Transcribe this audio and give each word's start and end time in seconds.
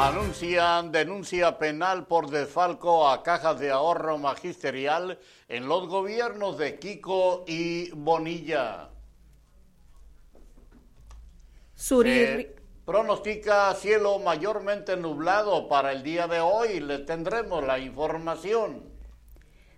Anuncian 0.00 0.92
denuncia 0.92 1.58
penal 1.58 2.06
por 2.06 2.30
desfalco 2.30 3.06
a 3.06 3.22
cajas 3.22 3.60
de 3.60 3.70
ahorro 3.70 4.16
magisterial 4.16 5.18
en 5.46 5.68
los 5.68 5.88
gobiernos 5.88 6.56
de 6.56 6.78
Kiko 6.78 7.44
y 7.46 7.90
Bonilla. 7.90 8.88
Se 11.74 12.56
pronostica 12.86 13.74
cielo 13.74 14.18
mayormente 14.20 14.96
nublado 14.96 15.68
para 15.68 15.92
el 15.92 16.02
día 16.02 16.26
de 16.26 16.40
hoy. 16.40 16.80
Le 16.80 17.00
tendremos 17.00 17.62
la 17.62 17.78
información. 17.78 18.82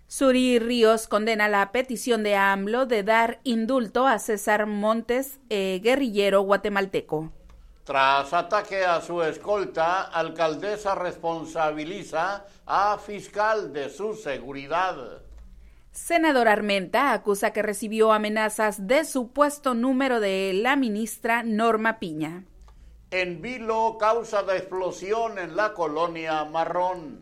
Suri 0.07 0.57
Ríos 0.57 1.09
condena 1.09 1.49
la 1.49 1.73
petición 1.73 2.23
de 2.23 2.37
AMLO 2.37 2.85
de 2.85 3.03
dar 3.03 3.41
indulto 3.43 4.07
a 4.07 4.19
César 4.19 4.67
Montes, 4.67 5.41
eh, 5.49 5.81
guerrillero 5.83 6.43
guatemalteco. 6.43 7.33
Tras 7.83 8.31
ataque 8.33 8.85
a 8.85 9.01
su 9.01 9.21
escolta, 9.21 10.03
alcaldesa 10.03 10.95
responsabiliza 10.95 12.45
a 12.65 12.97
fiscal 12.97 13.73
de 13.73 13.89
su 13.89 14.13
seguridad. 14.13 15.21
Senador 15.91 16.47
Armenta 16.47 17.11
acusa 17.11 17.51
que 17.51 17.61
recibió 17.61 18.13
amenazas 18.13 18.87
de 18.87 19.03
supuesto 19.03 19.73
número 19.73 20.21
de 20.21 20.53
la 20.53 20.77
ministra 20.77 21.43
Norma 21.43 21.99
Piña. 21.99 22.45
En 23.11 23.41
Vilo, 23.41 23.97
causa 23.99 24.43
de 24.43 24.57
explosión 24.57 25.37
en 25.37 25.55
la 25.55 25.73
colonia 25.73 26.45
Marrón. 26.45 27.21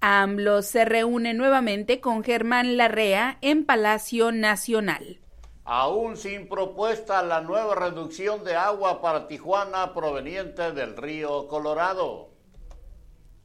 AMLO 0.00 0.62
se 0.62 0.84
reúne 0.84 1.34
nuevamente 1.34 2.00
con 2.00 2.24
Germán 2.24 2.76
Larrea 2.76 3.38
en 3.40 3.64
Palacio 3.64 4.32
Nacional. 4.32 5.21
Aún 5.64 6.16
sin 6.16 6.48
propuesta 6.48 7.22
la 7.22 7.40
nueva 7.40 7.76
reducción 7.76 8.42
de 8.42 8.56
agua 8.56 9.00
para 9.00 9.28
Tijuana 9.28 9.94
proveniente 9.94 10.72
del 10.72 10.96
río 10.96 11.46
Colorado. 11.46 12.30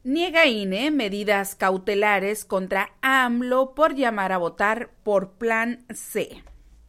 Niega 0.02 0.46
INE 0.46 0.90
medidas 0.90 1.54
cautelares 1.54 2.44
contra 2.44 2.90
AMLO 3.02 3.74
por 3.74 3.94
llamar 3.94 4.32
a 4.32 4.38
votar 4.38 4.90
por 5.04 5.32
Plan 5.32 5.84
C. 5.94 6.42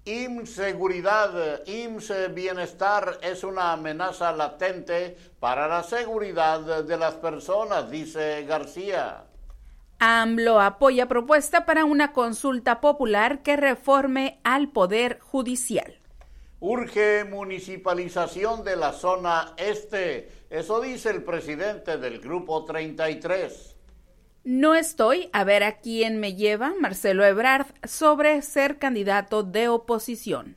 IMSS 0.06 0.50
Seguridad, 0.50 1.62
IMSS 1.68 2.34
Bienestar 2.34 3.20
es 3.22 3.44
una 3.44 3.74
amenaza 3.74 4.32
latente 4.32 5.16
para 5.40 5.68
la 5.68 5.84
seguridad 5.84 6.84
de 6.84 6.98
las 6.98 7.14
personas, 7.16 7.92
dice 7.92 8.46
García. 8.46 9.29
AMLO 10.00 10.62
apoya 10.62 11.08
propuesta 11.08 11.66
para 11.66 11.84
una 11.84 12.14
consulta 12.14 12.80
popular 12.80 13.44
que 13.44 13.58
reforme 13.58 14.40
al 14.44 14.70
Poder 14.70 15.20
Judicial. 15.20 16.00
Urge 16.62 17.26
municipalización 17.26 18.64
de 18.64 18.78
la 18.78 18.94
zona 18.94 19.54
este. 19.58 20.30
Eso 20.50 20.80
dice 20.80 21.10
el 21.10 21.24
presidente 21.24 21.98
del 21.98 22.20
Grupo 22.20 22.64
33. 22.64 23.76
No 24.46 24.74
estoy 24.74 25.30
a 25.34 25.44
ver 25.44 25.64
a 25.64 25.80
quién 25.80 26.20
me 26.20 26.36
lleva 26.36 26.74
Marcelo 26.80 27.26
Ebrard 27.26 27.68
sobre 27.86 28.42
ser 28.42 28.80
candidato 28.80 29.44
de 29.44 29.68
oposición. 29.68 30.56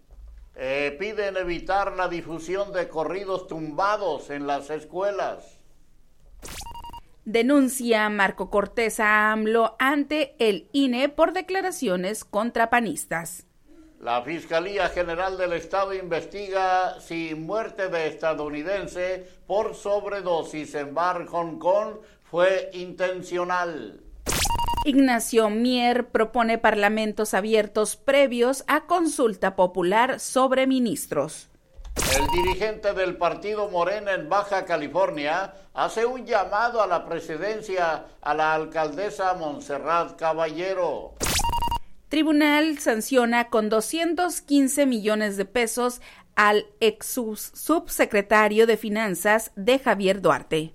Eh, 0.55 0.97
piden 1.01 1.37
evitar 1.37 1.97
la 1.97 2.09
difusión 2.09 2.73
de 2.73 2.89
corridos 2.89 3.49
tumbados 3.49 4.31
en 4.31 4.47
las 4.47 4.71
escuelas. 4.71 5.62
Denuncia 7.25 8.09
Marco 8.09 8.51
Cortés 8.51 8.99
a 8.99 9.31
AMLO 9.31 9.77
ante 9.79 10.35
el 10.41 10.69
INE 10.73 11.09
por 11.09 11.33
declaraciones 11.33 12.25
contra 12.25 12.69
panistas. 12.69 13.47
La 14.01 14.23
Fiscalía 14.23 14.89
General 14.89 15.39
del 15.39 15.53
Estado 15.53 15.95
investiga 15.95 16.99
si 16.99 17.37
muerte 17.37 17.89
de 17.89 18.09
estadounidense 18.09 19.25
por 19.47 19.77
sobredosis 19.77 20.75
en 20.75 20.95
Bar 20.95 21.27
Hong 21.27 21.61
Kong 21.61 21.99
fue 22.25 22.71
intencional. 22.73 24.01
Ignacio 24.85 25.49
Mier 25.49 26.09
propone 26.09 26.59
parlamentos 26.59 27.35
abiertos 27.35 27.95
previos 27.95 28.65
a 28.67 28.87
consulta 28.87 29.55
popular 29.55 30.19
sobre 30.19 30.67
ministros. 30.67 31.52
El 31.97 32.27
dirigente 32.29 32.93
del 32.93 33.17
partido 33.17 33.69
Morena 33.69 34.13
en 34.15 34.29
Baja 34.29 34.65
California 34.65 35.55
hace 35.75 36.05
un 36.05 36.27
llamado 36.27 36.83
a 36.83 36.87
la 36.87 37.05
presidencia 37.07 38.07
a 38.21 38.35
la 38.35 38.55
alcaldesa 38.55 39.35
Montserrat 39.35 40.19
Caballero. 40.19 41.15
Tribunal 42.09 42.79
sanciona 42.79 43.49
con 43.49 43.71
215 43.71 44.85
millones 44.87 45.37
de 45.37 45.47
pesos 45.47 46.01
al 46.35 46.67
ex 46.81 47.07
subsecretario 47.55 48.67
de 48.67 48.77
Finanzas 48.77 49.53
de 49.57 49.79
Javier 49.79 50.21
Duarte. 50.21 50.73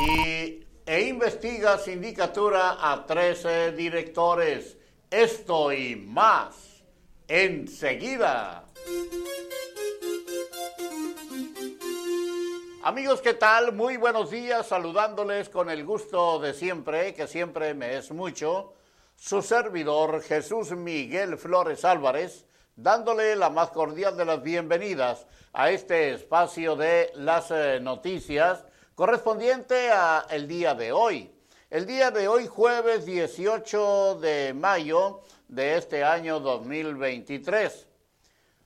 Y, 0.00 0.64
e 0.86 1.00
investiga 1.08 1.78
sindicatura 1.78 2.78
a 2.80 3.06
13 3.06 3.72
directores. 3.72 4.76
Esto 5.10 5.72
y 5.72 5.94
más 5.94 6.82
enseguida. 7.28 8.64
Amigos, 12.84 13.22
¿qué 13.22 13.34
tal? 13.34 13.72
Muy 13.72 13.96
buenos 13.96 14.32
días, 14.32 14.66
saludándoles 14.66 15.48
con 15.48 15.70
el 15.70 15.84
gusto 15.84 16.40
de 16.40 16.52
siempre, 16.52 17.14
que 17.14 17.28
siempre 17.28 17.74
me 17.74 17.96
es 17.96 18.10
mucho 18.10 18.72
su 19.14 19.40
servidor 19.40 20.20
Jesús 20.20 20.72
Miguel 20.72 21.38
Flores 21.38 21.84
Álvarez, 21.84 22.44
dándole 22.74 23.36
la 23.36 23.50
más 23.50 23.70
cordial 23.70 24.16
de 24.16 24.24
las 24.24 24.42
bienvenidas 24.42 25.28
a 25.52 25.70
este 25.70 26.12
espacio 26.12 26.74
de 26.74 27.12
las 27.14 27.52
eh, 27.52 27.78
noticias 27.80 28.64
correspondiente 28.96 29.92
a 29.92 30.26
el 30.28 30.48
día 30.48 30.74
de 30.74 30.90
hoy. 30.90 31.32
El 31.70 31.86
día 31.86 32.10
de 32.10 32.26
hoy, 32.26 32.48
jueves 32.48 33.06
18 33.06 34.18
de 34.20 34.54
mayo 34.54 35.20
de 35.46 35.76
este 35.76 36.02
año 36.02 36.40
2023. 36.40 37.91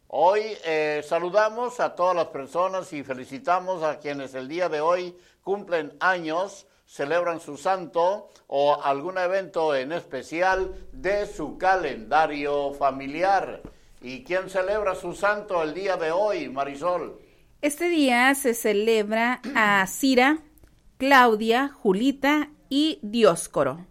Hoy 0.08 0.42
eh, 0.64 1.02
saludamos 1.04 1.80
a 1.80 1.96
todas 1.96 2.14
las 2.14 2.28
personas 2.28 2.92
y 2.92 3.02
felicitamos 3.02 3.82
a 3.82 3.98
quienes 3.98 4.34
el 4.34 4.46
día 4.46 4.68
de 4.68 4.80
hoy 4.80 5.16
cumplen 5.42 5.96
años 5.98 6.66
celebran 6.86 7.40
su 7.40 7.56
santo 7.56 8.28
o 8.46 8.80
algún 8.80 9.18
evento 9.18 9.74
en 9.74 9.90
especial 9.90 10.72
de 10.92 11.26
su 11.26 11.58
calendario 11.58 12.72
familiar. 12.74 13.62
¿Y 14.00 14.22
quién 14.22 14.48
celebra 14.48 14.94
su 14.94 15.12
santo 15.12 15.60
el 15.62 15.74
día 15.74 15.96
de 15.96 16.12
hoy, 16.12 16.48
Marisol? 16.48 17.18
Este 17.60 17.88
día 17.88 18.32
se 18.36 18.54
celebra 18.54 19.40
a 19.56 19.84
Cira, 19.88 20.38
Claudia, 20.98 21.68
Julita 21.68 22.50
y 22.68 23.00
Dioscoro. 23.02 23.84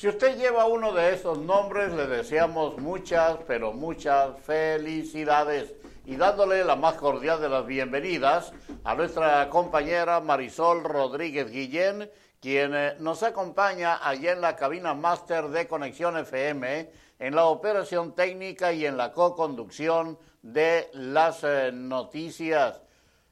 Si 0.00 0.08
usted 0.08 0.38
lleva 0.38 0.64
uno 0.64 0.94
de 0.94 1.12
esos 1.12 1.36
nombres, 1.36 1.92
le 1.92 2.06
deseamos 2.06 2.78
muchas, 2.78 3.36
pero 3.46 3.74
muchas 3.74 4.30
felicidades 4.40 5.74
y 6.06 6.16
dándole 6.16 6.64
la 6.64 6.74
más 6.74 6.94
cordial 6.94 7.38
de 7.38 7.50
las 7.50 7.66
bienvenidas 7.66 8.54
a 8.82 8.94
nuestra 8.94 9.50
compañera 9.50 10.22
Marisol 10.22 10.84
Rodríguez 10.84 11.50
Guillén, 11.50 12.10
quien 12.40 12.74
eh, 12.74 12.94
nos 12.98 13.22
acompaña 13.22 13.98
allí 14.02 14.26
en 14.28 14.40
la 14.40 14.56
cabina 14.56 14.94
máster 14.94 15.48
de 15.48 15.68
Conexión 15.68 16.16
FM, 16.16 16.90
en 17.18 17.34
la 17.34 17.44
operación 17.44 18.14
técnica 18.14 18.72
y 18.72 18.86
en 18.86 18.96
la 18.96 19.12
co-conducción 19.12 20.18
de 20.40 20.88
las 20.94 21.44
eh, 21.44 21.72
noticias. 21.74 22.80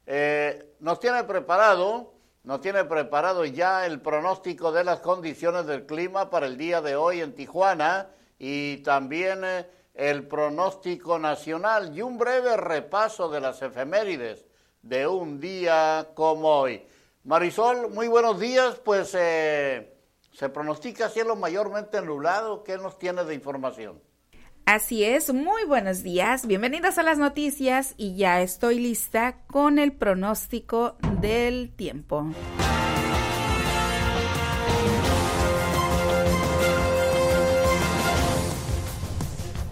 Eh, 0.05 0.75
nos 0.81 0.99
tiene 0.99 1.23
preparado, 1.23 2.13
nos 2.49 2.61
tiene 2.61 2.83
preparado 2.83 3.45
ya 3.45 3.85
el 3.85 4.01
pronóstico 4.01 4.71
de 4.71 4.83
las 4.83 5.01
condiciones 5.01 5.67
del 5.67 5.85
clima 5.85 6.31
para 6.31 6.47
el 6.47 6.57
día 6.57 6.81
de 6.81 6.95
hoy 6.95 7.21
en 7.21 7.35
Tijuana 7.35 8.09
y 8.39 8.77
también 8.77 9.45
el 9.93 10.27
pronóstico 10.27 11.19
nacional 11.19 11.95
y 11.95 12.01
un 12.01 12.17
breve 12.17 12.57
repaso 12.57 13.29
de 13.29 13.39
las 13.39 13.61
efemérides 13.61 14.47
de 14.81 15.05
un 15.05 15.39
día 15.39 16.07
como 16.15 16.61
hoy. 16.61 16.83
Marisol, 17.23 17.91
muy 17.91 18.07
buenos 18.07 18.39
días. 18.39 18.81
Pues 18.83 19.13
eh, 19.13 19.95
se 20.33 20.49
pronostica 20.49 21.07
cielo 21.07 21.35
mayormente 21.35 22.01
nublado. 22.01 22.63
¿Qué 22.63 22.79
nos 22.79 22.97
tiene 22.97 23.25
de 23.25 23.35
información? 23.35 24.01
Así 24.71 25.03
es, 25.03 25.33
muy 25.33 25.65
buenos 25.65 26.03
días, 26.03 26.45
bienvenidos 26.45 26.99
a 26.99 27.03
las 27.03 27.17
noticias 27.17 27.95
y 27.97 28.15
ya 28.15 28.43
estoy 28.43 28.77
lista 28.77 29.37
con 29.47 29.79
el 29.79 29.93
pronóstico 29.93 30.95
del 31.19 31.71
tiempo. 31.71 32.27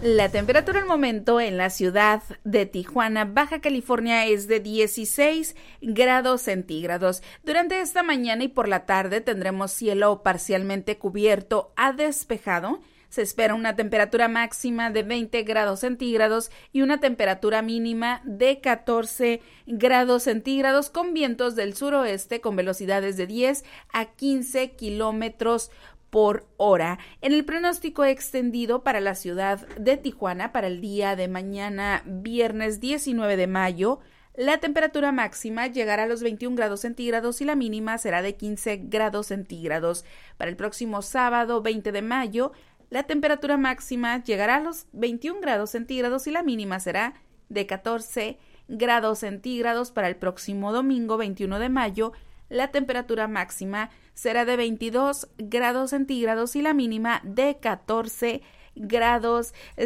La 0.02 0.30
temperatura 0.30 0.80
al 0.80 0.86
momento 0.86 1.40
en 1.40 1.58
la 1.58 1.70
ciudad 1.70 2.24
de 2.42 2.66
Tijuana, 2.66 3.24
Baja 3.24 3.60
California, 3.60 4.26
es 4.26 4.48
de 4.48 4.58
16 4.58 5.54
grados 5.80 6.42
centígrados. 6.42 7.22
Durante 7.44 7.80
esta 7.82 8.02
mañana 8.02 8.42
y 8.42 8.48
por 8.48 8.66
la 8.66 8.84
tarde 8.84 9.20
tendremos 9.20 9.70
cielo 9.70 10.24
parcialmente 10.24 10.98
cubierto 10.98 11.72
a 11.76 11.92
despejado. 11.92 12.80
Se 13.08 13.22
espera 13.22 13.54
una 13.54 13.74
temperatura 13.74 14.28
máxima 14.28 14.90
de 14.90 15.02
20 15.02 15.42
grados 15.42 15.80
centígrados 15.80 16.50
y 16.72 16.82
una 16.82 17.00
temperatura 17.00 17.62
mínima 17.62 18.20
de 18.24 18.60
14 18.60 19.40
grados 19.66 20.24
centígrados 20.24 20.90
con 20.90 21.14
vientos 21.14 21.56
del 21.56 21.74
suroeste 21.74 22.40
con 22.40 22.56
velocidades 22.56 23.16
de 23.16 23.26
10 23.26 23.64
a 23.92 24.06
15 24.06 24.72
kilómetros 24.72 25.70
por 26.10 26.46
hora. 26.56 26.98
En 27.20 27.32
el 27.32 27.44
pronóstico 27.44 28.04
extendido 28.04 28.82
para 28.82 29.00
la 29.00 29.14
ciudad 29.14 29.66
de 29.76 29.96
Tijuana 29.96 30.52
para 30.52 30.66
el 30.66 30.80
día 30.80 31.16
de 31.16 31.28
mañana, 31.28 32.02
viernes 32.06 32.80
19 32.80 33.36
de 33.36 33.46
mayo, 33.46 34.00
la 34.34 34.58
temperatura 34.58 35.10
máxima 35.10 35.66
llegará 35.66 36.04
a 36.04 36.06
los 36.06 36.22
21 36.22 36.54
grados 36.54 36.82
centígrados 36.82 37.40
y 37.40 37.44
la 37.44 37.56
mínima 37.56 37.98
será 37.98 38.22
de 38.22 38.36
15 38.36 38.82
grados 38.84 39.26
centígrados. 39.26 40.04
Para 40.36 40.48
el 40.48 40.56
próximo 40.56 41.02
sábado 41.02 41.60
20 41.60 41.90
de 41.90 42.02
mayo, 42.02 42.52
la 42.90 43.02
temperatura 43.04 43.56
máxima 43.56 44.22
llegará 44.22 44.56
a 44.56 44.60
los 44.60 44.86
21 44.92 45.40
grados 45.40 45.70
centígrados 45.70 46.26
y 46.26 46.30
la 46.30 46.42
mínima 46.42 46.80
será 46.80 47.14
de 47.48 47.66
14 47.66 48.38
grados 48.68 49.20
centígrados. 49.20 49.90
Para 49.90 50.08
el 50.08 50.16
próximo 50.16 50.72
domingo 50.72 51.16
21 51.16 51.58
de 51.58 51.68
mayo, 51.68 52.12
la 52.48 52.70
temperatura 52.70 53.28
máxima 53.28 53.90
será 54.14 54.44
de 54.44 54.56
22 54.56 55.28
grados 55.38 55.90
centígrados 55.90 56.56
y 56.56 56.62
la 56.62 56.74
mínima 56.74 57.20
de 57.24 57.58
14 57.60 58.28
grados 58.28 58.57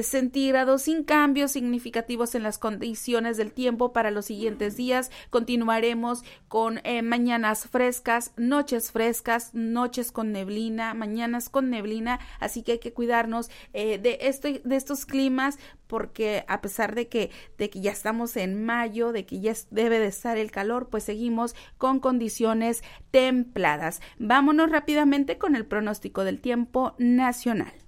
centígrados 0.03 0.83
sin 0.83 1.05
cambios 1.05 1.53
significativos 1.53 2.35
en 2.35 2.43
las 2.43 2.59
condiciones 2.59 3.37
del 3.37 3.53
tiempo 3.53 3.93
para 3.93 4.11
los 4.11 4.27
siguientes 4.27 4.77
días. 4.77 5.11
Continuaremos 5.31 6.25
con 6.49 6.81
eh, 6.85 7.03
mañanas 7.03 7.69
frescas, 7.69 8.33
noches 8.37 8.93
frescas, 8.93 9.55
noches 9.55 10.13
con 10.13 10.33
neblina, 10.33 10.95
mañanas 10.95 11.49
con 11.49 11.71
neblina, 11.71 12.21
así 12.41 12.63
que 12.63 12.73
hay 12.73 12.79
que 12.79 12.93
cuidarnos 12.93 13.51
eh, 13.73 13.99
de, 13.99 14.61
de 14.65 14.77
estos 14.77 15.07
climas 15.07 15.59
porque 15.93 16.45
a 16.49 16.63
pesar 16.63 16.95
de 16.95 17.09
que, 17.09 17.31
de 17.59 17.69
que 17.69 17.83
ya 17.83 17.91
estamos 17.91 18.39
en 18.39 18.65
mayo, 18.65 19.13
de 19.13 19.27
que 19.27 19.41
ya 19.41 19.53
debe 19.71 19.99
de 19.99 20.07
estar 20.07 20.39
el 20.39 20.51
calor, 20.51 20.89
pues 20.89 21.05
seguimos 21.05 21.55
con 21.77 22.01
condiciones 22.01 22.83
templadas. 23.11 24.01
Vámonos 24.19 24.71
rápidamente 24.71 25.37
con 25.37 25.55
el 25.55 25.67
pronóstico 25.67 26.25
del 26.25 26.41
tiempo 26.41 26.95
nacional. 26.97 27.82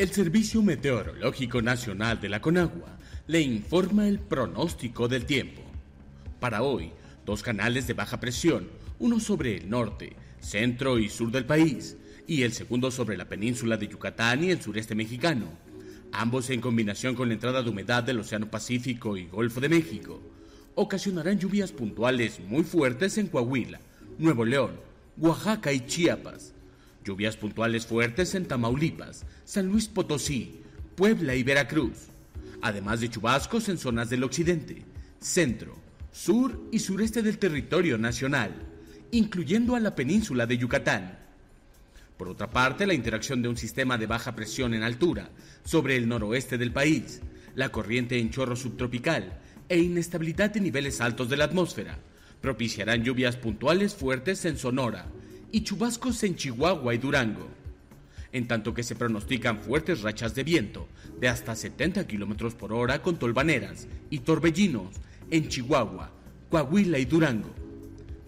El 0.00 0.12
Servicio 0.12 0.62
Meteorológico 0.62 1.60
Nacional 1.60 2.22
de 2.22 2.30
la 2.30 2.40
Conagua 2.40 2.96
le 3.26 3.42
informa 3.42 4.08
el 4.08 4.18
pronóstico 4.18 5.08
del 5.08 5.26
tiempo. 5.26 5.60
Para 6.40 6.62
hoy, 6.62 6.90
dos 7.26 7.42
canales 7.42 7.86
de 7.86 7.92
baja 7.92 8.18
presión, 8.18 8.66
uno 8.98 9.20
sobre 9.20 9.58
el 9.58 9.68
norte, 9.68 10.16
centro 10.40 10.98
y 10.98 11.10
sur 11.10 11.30
del 11.30 11.44
país, 11.44 11.98
y 12.26 12.44
el 12.44 12.54
segundo 12.54 12.90
sobre 12.90 13.18
la 13.18 13.28
península 13.28 13.76
de 13.76 13.88
Yucatán 13.88 14.42
y 14.42 14.50
el 14.50 14.62
sureste 14.62 14.94
mexicano, 14.94 15.48
ambos 16.12 16.48
en 16.48 16.62
combinación 16.62 17.14
con 17.14 17.28
la 17.28 17.34
entrada 17.34 17.62
de 17.62 17.68
humedad 17.68 18.02
del 18.02 18.20
Océano 18.20 18.50
Pacífico 18.50 19.18
y 19.18 19.26
Golfo 19.26 19.60
de 19.60 19.68
México, 19.68 20.22
ocasionarán 20.76 21.38
lluvias 21.38 21.72
puntuales 21.72 22.40
muy 22.40 22.64
fuertes 22.64 23.18
en 23.18 23.26
Coahuila, 23.26 23.80
Nuevo 24.16 24.46
León, 24.46 24.80
Oaxaca 25.18 25.74
y 25.74 25.80
Chiapas, 25.80 26.54
Lluvias 27.10 27.36
puntuales 27.36 27.86
fuertes 27.86 28.36
en 28.36 28.46
Tamaulipas, 28.46 29.26
San 29.44 29.66
Luis 29.66 29.88
Potosí, 29.88 30.60
Puebla 30.94 31.34
y 31.34 31.42
Veracruz, 31.42 32.06
además 32.62 33.00
de 33.00 33.10
chubascos 33.10 33.68
en 33.68 33.78
zonas 33.78 34.10
del 34.10 34.22
occidente, 34.22 34.84
centro, 35.18 35.76
sur 36.12 36.68
y 36.70 36.78
sureste 36.78 37.20
del 37.20 37.38
territorio 37.38 37.98
nacional, 37.98 38.54
incluyendo 39.10 39.74
a 39.74 39.80
la 39.80 39.96
península 39.96 40.46
de 40.46 40.56
Yucatán. 40.56 41.18
Por 42.16 42.28
otra 42.28 42.48
parte, 42.48 42.86
la 42.86 42.94
interacción 42.94 43.42
de 43.42 43.48
un 43.48 43.56
sistema 43.56 43.98
de 43.98 44.06
baja 44.06 44.36
presión 44.36 44.72
en 44.72 44.84
altura 44.84 45.30
sobre 45.64 45.96
el 45.96 46.06
noroeste 46.06 46.58
del 46.58 46.72
país, 46.72 47.20
la 47.56 47.70
corriente 47.70 48.20
en 48.20 48.30
chorro 48.30 48.54
subtropical 48.54 49.36
e 49.68 49.80
inestabilidad 49.80 50.50
de 50.50 50.60
niveles 50.60 51.00
altos 51.00 51.28
de 51.28 51.38
la 51.38 51.46
atmósfera 51.46 51.98
propiciarán 52.40 53.02
lluvias 53.02 53.34
puntuales 53.34 53.96
fuertes 53.96 54.44
en 54.44 54.56
Sonora, 54.56 55.06
y 55.52 55.62
chubascos 55.62 56.22
en 56.22 56.36
Chihuahua 56.36 56.94
y 56.94 56.98
Durango, 56.98 57.48
en 58.32 58.46
tanto 58.46 58.72
que 58.72 58.82
se 58.82 58.94
pronostican 58.94 59.60
fuertes 59.60 60.02
rachas 60.02 60.34
de 60.34 60.44
viento 60.44 60.88
de 61.18 61.28
hasta 61.28 61.56
70 61.56 62.06
kilómetros 62.06 62.54
por 62.54 62.72
hora 62.72 63.02
con 63.02 63.18
tolvaneras 63.18 63.88
y 64.10 64.20
torbellinos 64.20 64.88
en 65.30 65.48
Chihuahua, 65.48 66.10
Coahuila 66.50 66.98
y 66.98 67.04
Durango. 67.04 67.50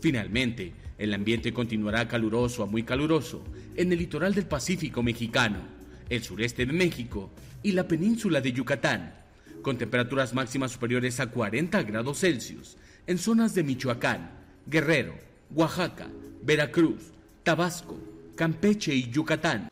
Finalmente, 0.01 0.73
el 0.99 1.15
ambiente 1.15 1.53
continuará 1.53 2.09
caluroso 2.09 2.63
a 2.63 2.67
muy 2.67 2.83
caluroso 2.83 3.43
en 3.77 3.93
el 3.93 3.99
litoral 3.99 4.35
del 4.35 4.47
Pacífico 4.47 5.03
mexicano, 5.03 5.59
el 6.09 6.23
sureste 6.23 6.67
de 6.67 6.73
México 6.73 7.31
y 7.63 7.73
la 7.73 7.87
península 7.87 8.41
de 8.41 8.53
Yucatán, 8.53 9.15
con 9.63 9.79
temperaturas 9.79 10.35
máximas 10.35 10.73
superiores 10.73 11.21
a 11.21 11.29
40 11.29 11.83
grados 11.85 12.19
Celsius 12.21 12.77
en 13.07 13.19
zonas 13.19 13.55
de 13.55 13.63
Michoacán, 13.63 14.31
Guerrero, 14.67 15.15
Oaxaca, 15.55 16.09
Veracruz, 16.43 17.12
Tabasco, 17.43 17.99
Campeche 18.37 18.95
y 18.95 19.11
Yucatán. 19.11 19.69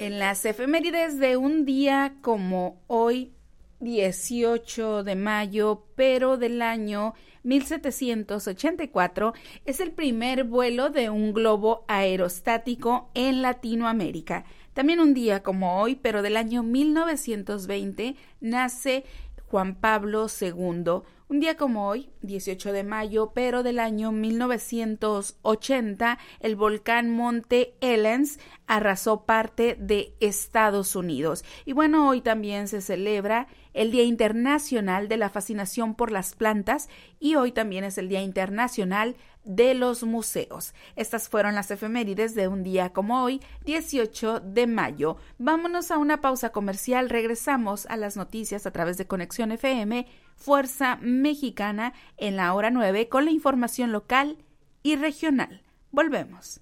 En 0.00 0.18
las 0.18 0.44
efemérides 0.44 1.20
de 1.20 1.36
un 1.36 1.64
día 1.64 2.16
como 2.20 2.82
hoy, 2.88 3.30
18 3.78 5.04
de 5.04 5.14
mayo, 5.14 5.86
pero 5.94 6.36
del 6.36 6.62
año 6.62 7.14
1784, 7.44 9.34
es 9.64 9.78
el 9.78 9.92
primer 9.92 10.42
vuelo 10.42 10.90
de 10.90 11.10
un 11.10 11.32
globo 11.32 11.84
aerostático 11.86 13.10
en 13.14 13.42
Latinoamérica. 13.42 14.44
También 14.74 15.00
un 15.00 15.14
día 15.14 15.42
como 15.42 15.80
hoy, 15.80 15.96
pero 15.96 16.22
del 16.22 16.36
año 16.36 16.62
1920, 16.62 18.16
nace 18.40 19.04
Juan 19.52 19.74
Pablo 19.74 20.26
II. 20.40 21.02
Un 21.28 21.40
día 21.40 21.56
como 21.56 21.88
hoy, 21.88 22.10
18 22.20 22.72
de 22.72 22.84
mayo, 22.84 23.32
pero 23.34 23.62
del 23.62 23.78
año 23.78 24.12
1980, 24.12 26.18
el 26.40 26.56
volcán 26.56 27.10
Monte 27.10 27.74
Ellens 27.80 28.38
arrasó 28.66 29.24
parte 29.24 29.76
de 29.78 30.14
Estados 30.20 30.94
Unidos. 30.96 31.44
Y 31.64 31.72
bueno, 31.72 32.06
hoy 32.08 32.20
también 32.20 32.68
se 32.68 32.82
celebra 32.82 33.46
el 33.72 33.90
Día 33.90 34.04
Internacional 34.04 35.08
de 35.08 35.16
la 35.16 35.30
Fascinación 35.30 35.94
por 35.94 36.12
las 36.12 36.34
Plantas 36.34 36.90
y 37.18 37.36
hoy 37.36 37.52
también 37.52 37.84
es 37.84 37.96
el 37.98 38.08
Día 38.08 38.22
Internacional 38.22 39.16
de 39.44 39.74
los 39.74 40.02
museos. 40.04 40.74
Estas 40.96 41.28
fueron 41.28 41.54
las 41.54 41.70
efemérides 41.70 42.34
de 42.34 42.48
un 42.48 42.62
día 42.62 42.92
como 42.92 43.22
hoy, 43.22 43.40
18 43.64 44.40
de 44.40 44.66
mayo. 44.66 45.16
Vámonos 45.38 45.90
a 45.90 45.98
una 45.98 46.20
pausa 46.20 46.50
comercial, 46.50 47.10
regresamos 47.10 47.86
a 47.86 47.96
las 47.96 48.16
noticias 48.16 48.66
a 48.66 48.70
través 48.70 48.96
de 48.98 49.06
Conexión 49.06 49.52
FM, 49.52 50.06
Fuerza 50.36 50.98
Mexicana, 51.00 51.92
en 52.16 52.36
la 52.36 52.54
hora 52.54 52.70
9 52.70 53.08
con 53.08 53.24
la 53.24 53.30
información 53.30 53.92
local 53.92 54.38
y 54.82 54.96
regional. 54.96 55.62
Volvemos. 55.90 56.60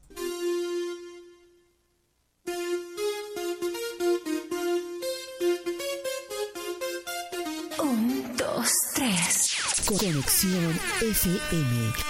Un, 7.83 8.37
dos, 8.37 8.73
tres. 8.95 9.57
Conexión 9.87 10.79
FM 11.01 12.10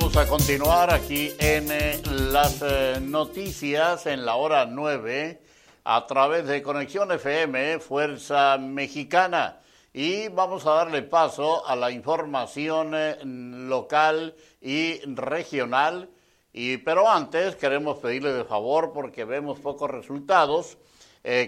Vamos 0.00 0.16
a 0.16 0.28
continuar 0.28 0.92
aquí 0.92 1.32
en 1.40 1.72
eh, 1.72 2.00
las 2.30 2.62
eh, 2.62 3.00
noticias 3.00 4.06
en 4.06 4.24
la 4.24 4.36
hora 4.36 4.64
9 4.64 5.42
a 5.82 6.06
través 6.06 6.46
de 6.46 6.62
Conexión 6.62 7.10
FM, 7.10 7.80
Fuerza 7.80 8.58
Mexicana. 8.58 9.58
Y 9.92 10.28
vamos 10.28 10.66
a 10.66 10.74
darle 10.74 11.02
paso 11.02 11.66
a 11.66 11.74
la 11.74 11.90
información 11.90 12.92
eh, 12.94 13.18
local 13.24 14.36
y 14.60 15.00
regional. 15.16 16.08
Y, 16.52 16.76
pero 16.76 17.10
antes 17.10 17.56
queremos 17.56 17.98
pedirle 17.98 18.32
de 18.32 18.44
favor, 18.44 18.92
porque 18.92 19.24
vemos 19.24 19.58
pocos 19.58 19.90
resultados, 19.90 20.78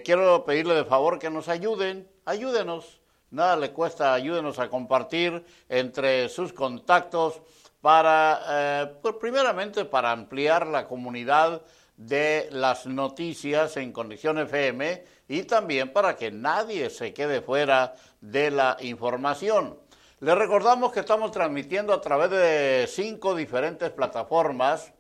quiero 0.05 0.45
pedirle 0.45 0.75
de 0.75 0.85
favor 0.85 1.19
que 1.21 1.31
nos 1.31 1.49
ayuden, 1.49 2.07
ayúdenos, 2.25 3.01
nada 3.31 3.57
le 3.57 3.71
cuesta, 3.71 4.13
ayúdenos 4.13 4.59
a 4.59 4.69
compartir 4.69 5.45
entre 5.69 6.29
sus 6.29 6.53
contactos 6.53 7.41
para, 7.81 8.41
eh, 8.49 8.93
pues 9.03 9.15
primeramente 9.17 9.85
para 9.85 10.11
ampliar 10.13 10.67
la 10.67 10.87
comunidad 10.87 11.63
de 11.97 12.49
las 12.51 12.87
noticias 12.87 13.77
en 13.77 13.93
Conexión 13.93 14.39
FM 14.39 15.05
y 15.29 15.43
también 15.43 15.93
para 15.93 16.17
que 16.17 16.31
nadie 16.31 16.91
se 16.91 17.13
quede 17.13 17.43
fuera 17.43 17.95
de 18.21 18.51
la 18.51 18.77
información. 18.81 19.79
Les 20.21 20.35
recordamos 20.35 20.93
que 20.93 21.01
estamos 21.01 21.31
transmitiendo 21.31 21.93
a 21.93 22.01
través 22.01 22.31
de 22.31 22.87
cinco 22.89 23.35
diferentes 23.35 23.91
plataformas 23.91 24.93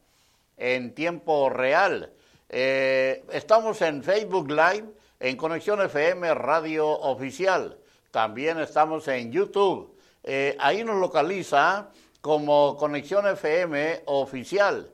en 0.56 0.94
tiempo 0.94 1.50
real. 1.50 2.12
Eh, 2.49 3.25
estamos 3.32 3.80
en 3.82 4.02
Facebook 4.02 4.50
Live, 4.50 4.84
en 5.18 5.37
Conexión 5.37 5.80
FM 5.82 6.34
Radio 6.34 6.88
Oficial. 6.88 7.78
También 8.10 8.58
estamos 8.60 9.06
en 9.08 9.30
YouTube. 9.30 9.96
Eh, 10.22 10.56
ahí 10.58 10.84
nos 10.84 10.96
localiza 10.96 11.90
como 12.20 12.76
Conexión 12.76 13.26
FM 13.26 14.02
oficial. 14.06 14.88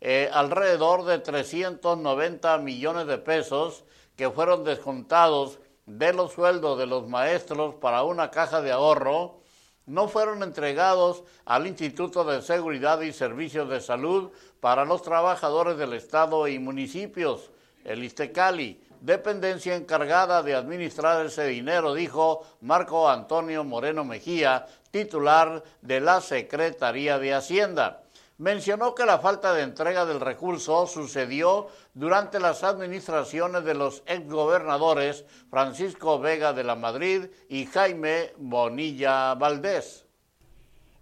Eh, 0.00 0.30
alrededor 0.32 1.04
de 1.04 1.18
390 1.18 2.58
millones 2.58 3.06
de 3.08 3.18
pesos 3.18 3.84
que 4.16 4.30
fueron 4.30 4.64
descontados 4.64 5.58
de 5.84 6.12
los 6.12 6.32
sueldos 6.32 6.78
de 6.78 6.86
los 6.86 7.08
maestros 7.08 7.74
para 7.74 8.04
una 8.04 8.30
caja 8.30 8.62
de 8.62 8.70
ahorro 8.70 9.40
no 9.88 10.06
fueron 10.06 10.42
entregados 10.42 11.24
al 11.44 11.66
Instituto 11.66 12.22
de 12.24 12.42
Seguridad 12.42 13.00
y 13.00 13.12
Servicios 13.12 13.68
de 13.68 13.80
Salud 13.80 14.30
para 14.60 14.84
los 14.84 15.02
trabajadores 15.02 15.78
del 15.78 15.94
Estado 15.94 16.46
y 16.46 16.58
municipios, 16.58 17.50
el 17.84 18.04
Istecali, 18.04 18.80
dependencia 19.00 19.74
encargada 19.74 20.42
de 20.42 20.54
administrar 20.54 21.24
ese 21.24 21.46
dinero, 21.46 21.94
dijo 21.94 22.44
Marco 22.60 23.08
Antonio 23.08 23.64
Moreno 23.64 24.04
Mejía, 24.04 24.66
titular 24.90 25.62
de 25.80 26.00
la 26.00 26.20
Secretaría 26.20 27.18
de 27.18 27.34
Hacienda 27.34 28.02
mencionó 28.38 28.94
que 28.94 29.04
la 29.04 29.18
falta 29.18 29.52
de 29.52 29.62
entrega 29.62 30.06
del 30.06 30.20
recurso 30.20 30.86
sucedió 30.86 31.68
durante 31.92 32.40
las 32.40 32.64
administraciones 32.64 33.64
de 33.64 33.74
los 33.74 34.02
exgobernadores 34.06 35.24
Francisco 35.50 36.18
Vega 36.18 36.52
de 36.52 36.64
la 36.64 36.76
Madrid 36.76 37.26
y 37.48 37.66
Jaime 37.66 38.32
Bonilla 38.38 39.34
Valdés. 39.34 40.06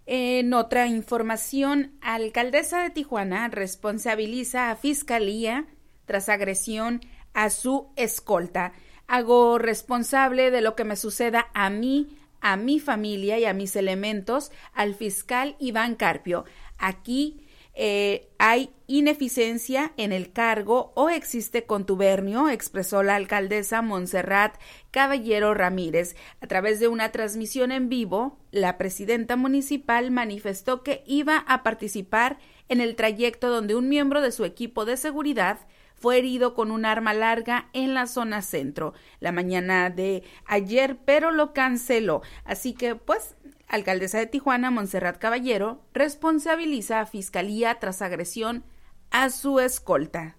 En 0.07 0.53
otra 0.53 0.87
información, 0.87 1.97
alcaldesa 2.01 2.81
de 2.81 2.89
Tijuana 2.89 3.49
responsabiliza 3.49 4.71
a 4.71 4.75
Fiscalía 4.75 5.67
tras 6.05 6.29
agresión 6.29 7.01
a 7.33 7.49
su 7.49 7.91
escolta. 7.97 8.71
Hago 9.07 9.57
responsable 9.57 10.49
de 10.49 10.61
lo 10.61 10.75
que 10.75 10.85
me 10.85 10.95
suceda 10.95 11.47
a 11.53 11.69
mí, 11.69 12.17
a 12.39 12.55
mi 12.55 12.79
familia 12.79 13.37
y 13.37 13.45
a 13.45 13.53
mis 13.53 13.75
elementos 13.75 14.51
al 14.73 14.95
fiscal 14.95 15.55
Iván 15.59 15.95
Carpio. 15.95 16.45
Aquí 16.77 17.47
eh, 17.79 18.27
hay 18.39 18.71
ineficiencia 18.87 19.93
en 19.97 20.11
el 20.11 20.31
cargo 20.31 20.93
o 20.95 21.09
existe 21.09 21.65
contubernio, 21.65 22.49
expresó 22.49 23.03
la 23.03 23.15
alcaldesa 23.15 23.83
Montserrat 23.83 24.55
Caballero 24.89 25.53
Ramírez. 25.53 26.15
A 26.41 26.47
través 26.47 26.79
de 26.79 26.87
una 26.87 27.11
transmisión 27.11 27.71
en 27.71 27.87
vivo, 27.87 28.39
la 28.51 28.79
presidenta 28.79 29.35
municipal 29.35 30.09
manifestó 30.09 30.81
que 30.81 31.03
iba 31.05 31.37
a 31.37 31.61
participar 31.61 32.39
en 32.67 32.81
el 32.81 32.95
trayecto 32.95 33.49
donde 33.49 33.75
un 33.75 33.89
miembro 33.89 34.21
de 34.21 34.31
su 34.31 34.43
equipo 34.43 34.85
de 34.85 34.97
seguridad 34.97 35.59
fue 35.97 36.19
herido 36.19 36.53
con 36.53 36.71
un 36.71 36.85
arma 36.85 37.13
larga 37.13 37.69
en 37.73 37.93
la 37.93 38.07
zona 38.07 38.41
centro 38.41 38.93
la 39.19 39.31
mañana 39.31 39.89
de 39.89 40.23
ayer, 40.45 40.97
pero 41.05 41.31
lo 41.31 41.53
canceló. 41.53 42.21
Así 42.45 42.73
que, 42.73 42.95
pues, 42.95 43.35
alcaldesa 43.67 44.19
de 44.19 44.27
Tijuana, 44.27 44.71
Montserrat 44.71 45.17
Caballero, 45.17 45.81
responsabiliza 45.93 46.99
a 47.01 47.05
Fiscalía 47.05 47.79
tras 47.79 48.01
agresión 48.01 48.63
a 49.11 49.29
su 49.29 49.59
escolta. 49.59 50.37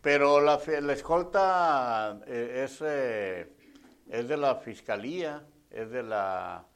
Pero 0.00 0.40
la, 0.40 0.60
escolta 0.92 2.20
eh, 2.26 2.62
es, 2.64 2.82
eh, 2.84 3.52
es 4.10 4.28
de 4.28 4.36
la 4.36 4.56
Fiscalía, 4.56 5.42
es 5.70 5.90
de 5.90 6.02
la 6.02 6.66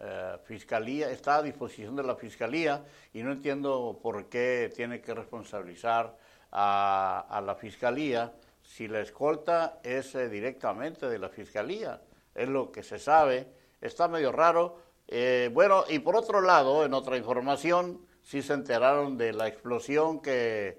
eh, 0.00 0.36
fiscalía, 0.44 1.10
está 1.10 1.38
a 1.38 1.42
disposición 1.42 1.96
de 1.96 2.04
la 2.04 2.14
fiscalía 2.14 2.84
y 3.12 3.24
no 3.24 3.32
entiendo 3.32 3.98
por 4.00 4.28
qué 4.28 4.70
tiene 4.72 5.00
que 5.00 5.12
responsabilizar 5.12 6.16
a, 6.52 7.42
la 7.44 7.56
fiscalía 7.56 8.32
si 8.62 8.86
la 8.86 9.00
escolta 9.00 9.80
es 9.82 10.14
eh, 10.14 10.28
directamente 10.28 11.08
de 11.08 11.18
la 11.18 11.28
fiscalía. 11.28 12.00
Es 12.32 12.48
lo 12.48 12.70
que 12.70 12.84
se 12.84 13.00
sabe. 13.00 13.48
Está 13.80 14.06
medio 14.06 14.30
raro. 14.30 14.80
Eh, 15.08 15.50
bueno, 15.52 15.84
y 15.88 15.98
por 15.98 16.16
otro 16.16 16.40
lado, 16.40 16.84
en 16.84 16.94
otra 16.94 17.16
información, 17.16 18.06
sí 18.22 18.42
se 18.42 18.52
enteraron 18.52 19.16
de 19.16 19.32
la 19.32 19.48
explosión 19.48 20.20
que 20.20 20.78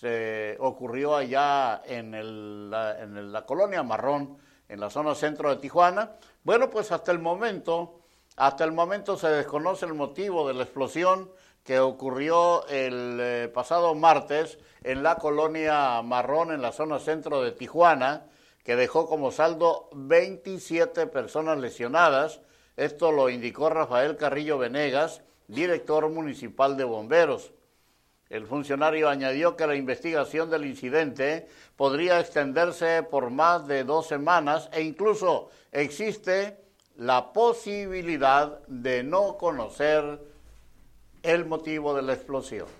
se 0.00 0.56
ocurrió 0.60 1.16
allá 1.16 1.82
en, 1.86 2.14
en 2.14 2.70
la 3.32 3.44
colonia 3.46 3.82
Marrón, 3.82 4.38
en 4.68 4.80
la 4.80 4.90
zona 4.90 5.14
centro 5.14 5.50
de 5.50 5.56
Tijuana. 5.56 6.16
Bueno, 6.42 6.68
pues 6.70 6.90
hasta 6.92 7.12
el 7.12 7.18
momento 7.18 8.00
hasta 8.40 8.64
el 8.64 8.72
momento 8.72 9.18
se 9.18 9.28
desconoce 9.28 9.84
el 9.84 9.92
motivo 9.92 10.48
de 10.48 10.54
la 10.54 10.62
explosión 10.62 11.30
que 11.62 11.78
ocurrió 11.78 12.66
el 12.68 13.18
eh, 13.20 13.50
pasado 13.52 13.94
martes 13.94 14.58
en 14.82 15.02
la 15.02 15.16
colonia 15.16 16.00
Marrón, 16.00 16.50
en 16.50 16.62
la 16.62 16.72
zona 16.72 16.98
centro 16.98 17.42
de 17.42 17.52
Tijuana, 17.52 18.24
que 18.64 18.76
dejó 18.76 19.06
como 19.06 19.30
saldo 19.30 19.90
27 19.92 21.06
personas 21.08 21.58
lesionadas. 21.58 22.40
Esto 22.80 23.12
lo 23.12 23.28
indicó 23.28 23.68
Rafael 23.68 24.16
Carrillo 24.16 24.56
Venegas, 24.56 25.20
director 25.48 26.08
municipal 26.08 26.78
de 26.78 26.84
bomberos. 26.84 27.52
El 28.30 28.46
funcionario 28.46 29.10
añadió 29.10 29.54
que 29.54 29.66
la 29.66 29.74
investigación 29.74 30.48
del 30.48 30.64
incidente 30.64 31.46
podría 31.76 32.18
extenderse 32.20 33.02
por 33.02 33.28
más 33.28 33.66
de 33.66 33.84
dos 33.84 34.06
semanas 34.06 34.70
e 34.72 34.80
incluso 34.80 35.50
existe 35.72 36.56
la 36.96 37.34
posibilidad 37.34 38.66
de 38.66 39.02
no 39.02 39.36
conocer 39.36 40.18
el 41.22 41.44
motivo 41.44 41.92
de 41.92 42.00
la 42.00 42.14
explosión. 42.14 42.79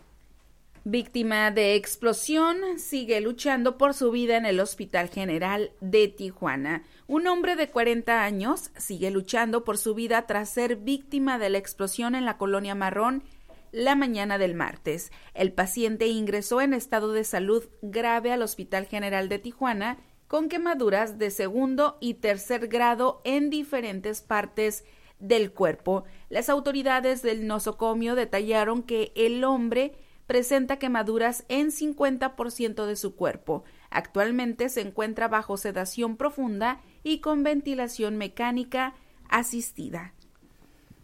Víctima 0.85 1.51
de 1.51 1.75
explosión, 1.75 2.79
sigue 2.79 3.21
luchando 3.21 3.77
por 3.77 3.93
su 3.93 4.11
vida 4.11 4.39
en 4.39 4.47
el 4.47 4.61
Hospital 4.61 5.11
General 5.11 5.73
de 5.83 6.09
Tijuana. 6.09 6.85
Un 7.07 7.27
hombre 7.27 7.55
de 7.55 7.69
40 7.69 8.25
años 8.25 8.71
sigue 8.79 9.11
luchando 9.11 9.63
por 9.63 9.77
su 9.77 9.95
vida 9.95 10.27
tras 10.27 10.49
ser 10.49 10.77
víctima 10.77 11.39
de 11.39 11.51
la 11.51 11.59
explosión 11.59 12.15
en 12.15 12.25
la 12.25 12.39
colonia 12.39 12.75
Marrón 12.75 13.25
la 13.73 13.95
mañana 13.95 14.39
del 14.39 14.55
martes. 14.55 15.13
El 15.35 15.53
paciente 15.53 16.07
ingresó 16.07 16.63
en 16.63 16.73
estado 16.73 17.13
de 17.13 17.25
salud 17.25 17.69
grave 17.83 18.33
al 18.33 18.41
Hospital 18.41 18.87
General 18.87 19.29
de 19.29 19.39
Tijuana 19.39 19.99
con 20.29 20.49
quemaduras 20.49 21.19
de 21.19 21.31
segundo 21.31 21.99
y 22.01 22.15
tercer 22.15 22.69
grado 22.69 23.21
en 23.25 23.51
diferentes 23.51 24.23
partes 24.23 24.85
del 25.19 25.53
cuerpo. 25.53 26.05
Las 26.31 26.49
autoridades 26.49 27.21
del 27.21 27.47
nosocomio 27.47 28.15
detallaron 28.15 28.83
que 28.83 29.13
el 29.15 29.45
hombre 29.45 29.93
presenta 30.31 30.79
quemaduras 30.79 31.45
en 31.49 31.73
50% 31.73 32.87
de 32.87 32.95
su 32.95 33.17
cuerpo. 33.17 33.65
Actualmente 33.91 34.69
se 34.69 34.81
encuentra 34.81 35.27
bajo 35.27 35.57
sedación 35.57 36.17
profunda 36.17 36.81
y 37.03 37.19
con 37.19 37.43
ventilación 37.43 38.17
mecánica 38.17 38.95
asistida. 39.29 40.15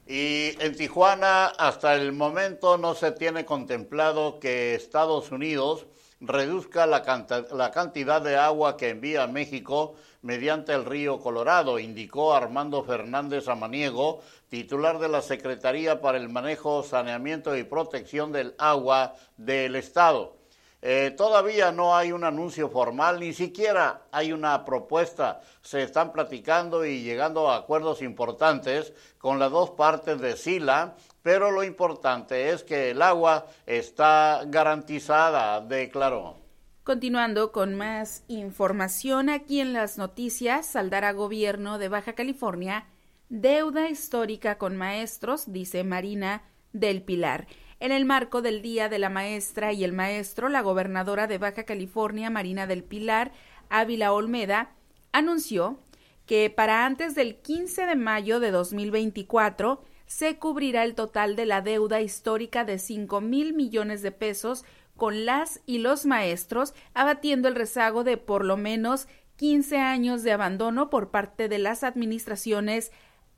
Y 0.07 0.55
en 0.61 0.77
Tijuana 0.77 1.47
hasta 1.47 1.97
el 1.97 2.13
momento 2.13 2.79
no 2.79 2.95
se 2.95 3.11
tiene 3.11 3.45
contemplado 3.45 4.39
que 4.39 4.77
Estados 4.77 5.33
Unidos 5.33 5.89
reduzca 6.21 6.87
la, 6.87 7.03
cantidad 7.03 8.23
de 8.23 8.37
agua 8.37 8.77
que 8.77 8.91
envía 8.91 9.25
a 9.25 9.27
México 9.27 9.95
mediante 10.23 10.73
el 10.73 10.85
río 10.85 11.21
Colorado, 11.21 11.79
indicó 11.79 12.35
Armando 12.35 12.83
Fernández 12.83 13.49
Amaniego, 13.49 14.23
titular 14.49 14.99
de 14.99 15.09
la 15.09 15.23
Secretaría 15.23 16.01
para 16.01 16.19
el 16.19 16.29
Manejo, 16.29 16.83
Saneamiento 16.83 17.57
y 17.57 17.65
Protección 17.65 18.33
del 18.33 18.55
Agua 18.59 19.15
del 19.37 19.77
Estado. 19.77 20.37
Eh, 20.83 21.13
todavía 21.17 21.73
no 21.73 21.97
hay 21.97 22.13
un 22.13 22.23
anuncio 22.23 22.69
formal, 22.69 23.19
ni 23.19 23.33
siquiera 23.33 24.03
hay 24.13 24.33
una 24.33 24.65
propuesta. 24.65 25.41
Se 25.63 25.83
están 25.83 26.13
platicando 26.13 26.85
y 26.85 27.03
llegando 27.03 27.51
a 27.51 27.57
acuerdos 27.57 28.03
importantes 28.03 28.93
con 29.19 29.39
las 29.39 29.51
dos 29.51 29.71
partes 29.71 30.21
de 30.21 30.37
Sila 30.37 30.95
pero 31.27 31.51
lo 31.51 31.65
importante 31.65 32.51
es 32.51 32.63
que 32.63 32.93
el 32.93 33.03
agua 33.03 33.49
está 33.67 34.43
garantizada, 34.47 35.61
declaró. 35.61 36.37
Continuando 36.85 37.51
con 37.51 37.75
más 37.75 38.23
información 38.29 39.29
aquí 39.29 39.59
en 39.59 39.73
las 39.73 39.99
noticias, 39.99 40.67
saldará 40.67 41.11
gobierno 41.11 41.79
de 41.79 41.89
Baja 41.89 42.13
California 42.13 42.87
deuda 43.29 43.89
histórica 43.89 44.57
con 44.57 44.77
maestros, 44.77 45.53
dice 45.53 45.83
Marina 45.83 46.45
del 46.73 47.03
Pilar. 47.03 47.49
En 47.81 47.91
el 47.91 48.05
marco 48.05 48.41
del 48.41 48.63
Día 48.63 48.89
de 48.89 49.01
la 49.01 49.11
Maestra 49.11 49.73
y 49.73 49.83
el 49.83 49.93
Maestro, 49.93 50.49
la 50.49 50.61
gobernadora 50.61 51.27
de 51.27 51.39
Baja 51.39 51.65
California, 51.65 52.31
Marina 52.31 52.69
del 52.69 52.85
Pilar, 52.85 53.33
Ávila 53.69 54.13
Olmeda, 54.13 54.77
anunció 55.11 55.81
que 56.25 56.51
para 56.51 56.87
antes 56.87 57.17
del 57.17 57.35
15 57.39 57.85
de 57.85 57.97
mayo 57.97 58.39
de 58.39 58.53
2024 58.53 59.83
se 60.07 60.39
cubrirá 60.39 60.85
el 60.85 60.95
total 60.95 61.37
de 61.37 61.47
la 61.47 61.61
deuda 61.61 62.01
histórica 62.01 62.65
de 62.65 62.79
5 62.79 63.21
mil 63.21 63.55
millones 63.55 64.03
de 64.03 64.13
pesos 64.13 64.65
con 64.97 65.27
las 65.27 65.61
y 65.67 65.79
los 65.79 66.07
maestros, 66.07 66.75
abatiendo 66.95 67.49
el 67.49 67.55
rezago 67.55 68.05
de 68.05 68.17
por 68.17 68.45
lo 68.45 68.57
menos 68.57 69.09
15 69.37 69.79
años 69.79 70.23
de 70.23 70.33
abandono 70.33 70.89
por 70.89 71.11
parte 71.11 71.49
de 71.49 71.59
las 71.59 71.85
administraciones 71.85 72.93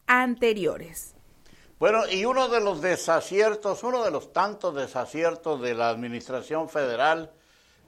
anteriores. 0.07 1.15
Bueno, 1.79 2.09
y 2.11 2.25
uno 2.25 2.49
de 2.49 2.61
los 2.61 2.81
desaciertos, 2.81 3.83
uno 3.83 4.05
de 4.05 4.11
los 4.11 4.33
tantos 4.33 4.75
desaciertos 4.75 5.61
de 5.61 5.75
la 5.75 5.91
administración 5.91 6.69
federal, 6.69 7.33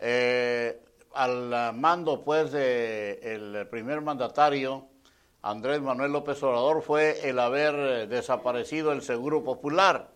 eh, 0.01 0.81
al 1.13 1.75
mando 1.75 2.23
pues 2.23 2.53
del 2.53 3.67
primer 3.69 4.01
mandatario, 4.01 4.90
Andrés 5.43 5.81
Manuel 5.81 6.13
López 6.13 6.43
Obrador 6.43 6.83
fue 6.83 7.27
el 7.27 7.39
haber 7.39 7.75
eh, 7.75 8.07
desaparecido 8.07 8.93
el 8.93 9.01
Seguro 9.01 9.43
Popular. 9.43 10.11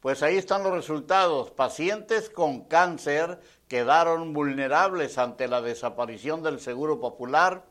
Pues 0.00 0.22
ahí 0.22 0.38
están 0.38 0.62
los 0.62 0.72
resultados. 0.72 1.50
Pacientes 1.50 2.30
con 2.30 2.62
cáncer 2.62 3.38
quedaron 3.68 4.32
vulnerables 4.32 5.18
ante 5.18 5.46
la 5.46 5.60
desaparición 5.60 6.42
del 6.42 6.58
Seguro 6.58 7.00
Popular, 7.00 7.64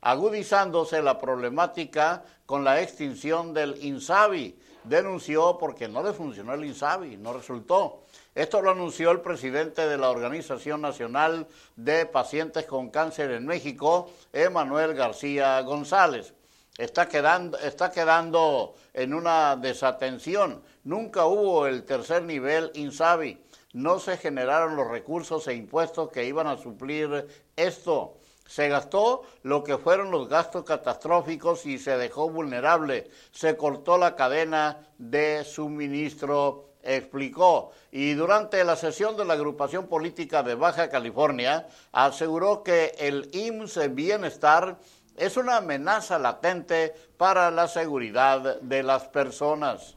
agudizándose 0.00 1.02
la 1.02 1.18
problemática 1.18 2.22
con 2.46 2.62
la 2.62 2.80
extinción 2.82 3.52
del 3.52 3.82
INSABI. 3.82 4.56
Denunció 4.84 5.58
porque 5.58 5.88
no 5.88 6.04
le 6.04 6.12
funcionó 6.12 6.54
el 6.54 6.64
INSABI, 6.66 7.16
no 7.16 7.32
resultó. 7.32 8.04
Esto 8.38 8.62
lo 8.62 8.70
anunció 8.70 9.10
el 9.10 9.20
presidente 9.20 9.88
de 9.88 9.98
la 9.98 10.10
Organización 10.10 10.80
Nacional 10.80 11.48
de 11.74 12.06
Pacientes 12.06 12.66
con 12.66 12.88
Cáncer 12.88 13.32
en 13.32 13.44
México, 13.44 14.12
Emanuel 14.32 14.94
García 14.94 15.60
González. 15.62 16.34
Está 16.76 17.08
quedando, 17.08 17.58
está 17.58 17.90
quedando 17.90 18.76
en 18.94 19.12
una 19.12 19.56
desatención. 19.56 20.62
Nunca 20.84 21.26
hubo 21.26 21.66
el 21.66 21.82
tercer 21.82 22.22
nivel 22.22 22.70
INSABI. 22.74 23.42
No 23.72 23.98
se 23.98 24.16
generaron 24.16 24.76
los 24.76 24.86
recursos 24.86 25.48
e 25.48 25.54
impuestos 25.54 26.10
que 26.10 26.24
iban 26.24 26.46
a 26.46 26.58
suplir 26.58 27.26
esto. 27.56 28.18
Se 28.46 28.68
gastó 28.68 29.22
lo 29.42 29.64
que 29.64 29.78
fueron 29.78 30.12
los 30.12 30.28
gastos 30.28 30.62
catastróficos 30.62 31.66
y 31.66 31.76
se 31.76 31.98
dejó 31.98 32.30
vulnerable. 32.30 33.10
Se 33.32 33.56
cortó 33.56 33.98
la 33.98 34.14
cadena 34.14 34.86
de 34.96 35.42
suministro 35.42 36.67
explicó 36.82 37.72
y 37.90 38.14
durante 38.14 38.62
la 38.64 38.76
sesión 38.76 39.16
de 39.16 39.24
la 39.24 39.34
agrupación 39.34 39.86
política 39.86 40.42
de 40.42 40.54
Baja 40.54 40.88
California 40.88 41.66
aseguró 41.92 42.62
que 42.62 42.94
el 42.98 43.28
IMSS 43.32 43.94
Bienestar 43.94 44.78
es 45.16 45.36
una 45.36 45.56
amenaza 45.56 46.18
latente 46.18 46.94
para 47.16 47.50
la 47.50 47.68
seguridad 47.68 48.60
de 48.60 48.82
las 48.82 49.08
personas. 49.08 49.96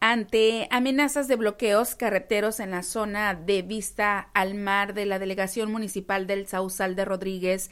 Ante 0.00 0.68
amenazas 0.70 1.26
de 1.26 1.36
bloqueos 1.36 1.94
carreteros 1.94 2.60
en 2.60 2.70
la 2.70 2.82
zona 2.82 3.34
de 3.34 3.62
vista 3.62 4.28
al 4.34 4.54
mar 4.54 4.92
de 4.92 5.06
la 5.06 5.18
delegación 5.18 5.72
municipal 5.72 6.26
del 6.26 6.46
Sausal 6.46 6.96
de 6.96 7.04
Rodríguez 7.04 7.70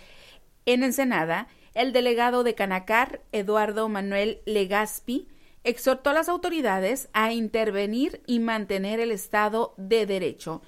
en 0.64 0.82
Ensenada, 0.82 1.48
el 1.74 1.92
delegado 1.92 2.44
de 2.44 2.54
Canacar, 2.54 3.20
Eduardo 3.32 3.88
Manuel 3.88 4.40
Legaspi, 4.46 5.28
exhortó 5.64 6.10
a 6.10 6.14
las 6.14 6.28
autoridades 6.28 7.08
a 7.12 7.32
intervenir 7.32 8.22
y 8.26 8.38
mantener 8.38 9.00
el 9.00 9.10
Estado 9.10 9.74
de 9.76 10.06
Derecho. 10.06 10.62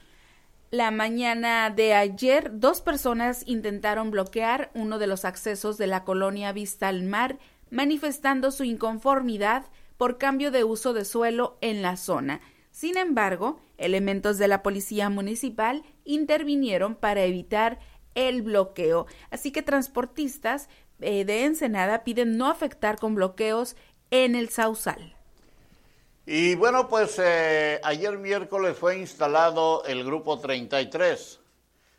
La 0.71 0.91
mañana 0.91 1.71
de 1.71 1.95
ayer, 1.95 2.51
dos 2.59 2.81
personas 2.81 3.45
intentaron 3.47 4.11
bloquear 4.11 4.71
uno 4.75 4.99
de 4.99 5.07
los 5.07 5.25
accesos 5.25 5.79
de 5.79 5.87
la 5.87 6.03
colonia 6.05 6.53
Vista 6.53 6.89
al 6.89 7.05
Mar, 7.05 7.39
manifestando 7.71 8.51
su 8.51 8.65
inconformidad 8.65 9.67
por 9.97 10.19
cambio 10.19 10.51
de 10.51 10.65
uso 10.65 10.93
de 10.93 11.05
suelo 11.05 11.57
en 11.61 11.83
la 11.83 11.97
zona. 11.97 12.41
Sin 12.71 12.97
embargo, 12.97 13.61
elementos 13.79 14.39
de 14.39 14.49
la 14.49 14.63
policía 14.63 15.09
municipal 15.09 15.85
intervinieron 16.05 16.95
para 16.95 17.23
evitar 17.25 17.79
el 18.15 18.43
bloqueo. 18.43 19.07
Así 19.31 19.53
que 19.53 19.63
transportistas 19.63 20.69
eh, 21.01 21.25
de 21.25 21.45
Ensenada 21.45 22.05
piden 22.05 22.37
no 22.37 22.49
afectar 22.49 22.99
con 22.99 23.15
bloqueos 23.15 23.77
en 24.11 24.35
el 24.35 24.49
Sausal. 24.51 25.15
Y 26.25 26.57
bueno, 26.57 26.89
pues 26.89 27.19
eh, 27.19 27.81
ayer 27.85 28.19
miércoles 28.19 28.77
fue 28.77 28.99
instalado 28.99 29.85
el 29.85 30.05
Grupo 30.05 30.41
33, 30.41 31.39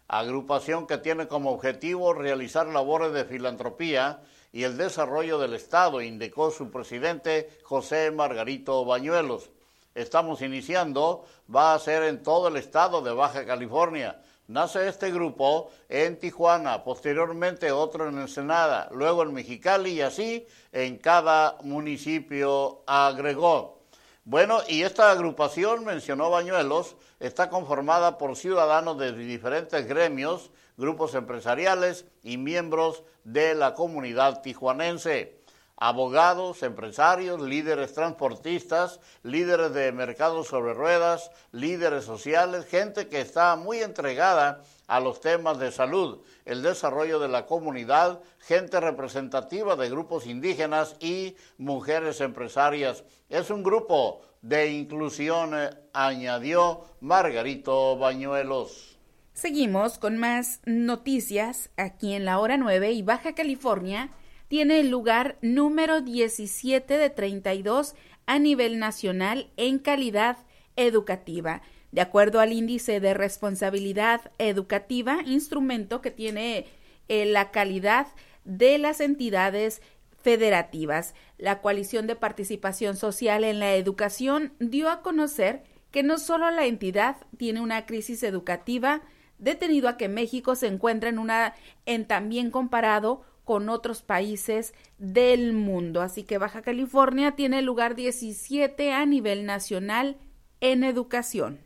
agrupación 0.08 0.86
que 0.86 0.98
tiene 0.98 1.28
como 1.28 1.52
objetivo 1.52 2.14
realizar 2.14 2.68
labores 2.68 3.14
de 3.14 3.24
filantropía 3.24 4.22
y 4.52 4.64
el 4.64 4.76
desarrollo 4.76 5.40
del 5.40 5.54
Estado, 5.54 6.02
indicó 6.02 6.52
su 6.52 6.72
presidente 6.72 7.50
José 7.64 8.12
Margarito 8.12 8.84
Bañuelos. 8.84 9.50
Estamos 9.96 10.42
iniciando, 10.42 11.26
va 11.54 11.74
a 11.74 11.80
ser 11.80 12.04
en 12.04 12.22
todo 12.22 12.50
el 12.50 12.58
estado 12.58 13.02
de 13.02 13.14
Baja 13.14 13.46
California. 13.46 14.22
Nace 14.48 14.88
este 14.88 15.12
grupo 15.12 15.72
en 15.90 16.18
Tijuana, 16.18 16.82
posteriormente 16.86 17.70
otro 17.70 18.08
en 18.08 18.18
Ensenada, 18.18 18.88
luego 18.94 19.24
en 19.24 19.34
Mexicali 19.34 19.92
y 19.92 20.02
así 20.02 20.48
en 20.72 20.98
cada 20.98 21.58
municipio 21.64 22.82
agregó. 22.88 23.82
Bueno, 24.24 24.60
y 24.70 24.84
esta 24.84 25.12
agrupación, 25.12 25.84
mencionó 25.84 26.30
Bañuelos, 26.30 26.96
está 27.20 27.50
conformada 27.50 28.18
por 28.18 28.38
ciudadanos 28.38 28.98
de 28.98 29.12
diferentes 29.12 29.86
gremios, 29.86 30.50
grupos 30.78 31.14
empresariales 31.14 32.06
y 32.24 32.38
miembros 32.38 33.04
de 33.26 33.54
la 33.54 33.74
comunidad 33.74 34.42
tijuanense. 34.42 35.37
Abogados, 35.80 36.64
empresarios, 36.64 37.40
líderes 37.40 37.94
transportistas, 37.94 39.00
líderes 39.22 39.74
de 39.74 39.92
mercados 39.92 40.48
sobre 40.48 40.74
ruedas, 40.74 41.30
líderes 41.52 42.04
sociales, 42.04 42.66
gente 42.66 43.08
que 43.10 43.22
está 43.22 43.56
muy 43.56 43.82
entregada 43.82 44.64
a 44.88 45.00
los 45.00 45.22
temas 45.22 45.60
de 45.60 45.72
salud, 45.72 46.24
el 46.46 46.64
desarrollo 46.64 47.20
de 47.20 47.28
la 47.28 47.46
comunidad, 47.46 48.22
gente 48.40 48.80
representativa 48.80 49.76
de 49.76 49.90
grupos 49.90 50.26
indígenas 50.26 50.96
y 51.00 51.36
mujeres 51.60 52.22
empresarias. 52.22 53.04
Es 53.30 53.52
un 53.52 53.62
grupo 53.62 54.22
de 54.42 54.72
inclusión, 54.72 55.52
eh, 55.54 55.70
añadió 55.94 56.86
Margarito 57.02 57.98
Bañuelos. 57.98 58.98
Seguimos 59.34 60.00
con 60.00 60.18
más 60.18 60.62
noticias 60.66 61.70
aquí 61.78 62.14
en 62.14 62.26
la 62.26 62.40
hora 62.40 62.58
9 62.58 62.94
y 62.94 63.04
Baja 63.04 63.36
California 63.36 64.10
tiene 64.48 64.80
el 64.80 64.90
lugar 64.90 65.38
número 65.42 66.02
17 66.02 66.98
de 66.98 67.10
32 67.10 67.96
a 68.26 68.40
nivel 68.40 68.80
nacional 68.80 69.50
en 69.58 69.80
calidad 69.80 70.38
educativa. 70.76 71.62
De 71.92 72.02
acuerdo 72.02 72.40
al 72.40 72.54
índice 72.54 73.00
de 73.00 73.14
responsabilidad 73.14 74.32
educativa, 74.38 75.20
instrumento 75.26 76.02
que 76.02 76.12
tiene 76.12 76.66
eh, 77.08 77.26
la 77.26 77.52
calidad 77.52 78.08
de 78.44 78.78
las 78.78 79.00
entidades 79.02 79.82
federativas, 80.22 81.16
la 81.38 81.62
coalición 81.62 82.08
de 82.08 82.16
participación 82.16 82.98
social 82.98 83.44
en 83.44 83.60
la 83.60 83.76
educación 83.76 84.54
dio 84.60 84.90
a 84.90 85.02
conocer 85.02 85.64
que 85.92 86.04
no 86.04 86.18
solo 86.18 86.52
la 86.52 86.66
entidad 86.66 87.18
tiene 87.38 87.62
una 87.62 87.86
crisis 87.86 88.24
educativa, 88.24 89.02
detenido 89.38 89.88
a 89.88 89.98
que 89.98 90.10
México 90.10 90.56
se 90.56 90.68
encuentra 90.68 91.10
en 91.10 91.20
una 91.20 91.54
en 91.86 92.06
también 92.06 92.52
comparado 92.52 93.24
con 93.48 93.70
otros 93.70 94.02
países 94.02 94.74
del 94.98 95.54
mundo. 95.54 96.02
Así 96.02 96.24
que 96.24 96.38
Baja 96.38 96.62
California 96.62 97.38
tiene 97.38 97.62
lugar 97.62 97.96
17 97.96 98.92
a 98.92 99.06
nivel 99.06 99.46
nacional 99.46 100.18
en 100.60 100.84
educación. 100.84 101.58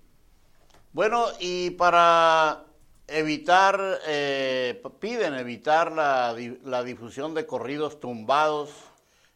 Bueno, 0.93 1.25
y 1.39 1.71
para 1.71 2.65
evitar, 3.07 3.81
eh, 4.05 4.79
piden 4.99 5.33
evitar 5.33 5.91
la, 5.91 6.35
la, 6.63 6.83
difusión 6.83 7.33
de 7.33 7.47
corridos 7.47 7.99
tumbados 7.99 8.69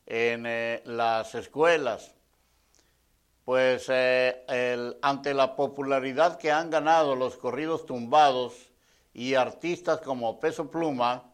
en 0.06 0.46
eh, 0.46 0.84
las 0.86 1.34
escuelas, 1.34 2.14
pues 3.44 3.88
eh, 3.90 4.94
ante 5.02 5.34
la 5.34 5.56
popularidad 5.56 6.38
que 6.38 6.52
han 6.52 6.70
ganado 6.70 7.16
los 7.16 7.38
corridos 7.38 7.88
tumbados 7.88 8.54
y 9.16 9.34
artistas 9.34 10.00
como 10.02 10.40
Peso 10.40 10.70
Pluma, 10.70 11.32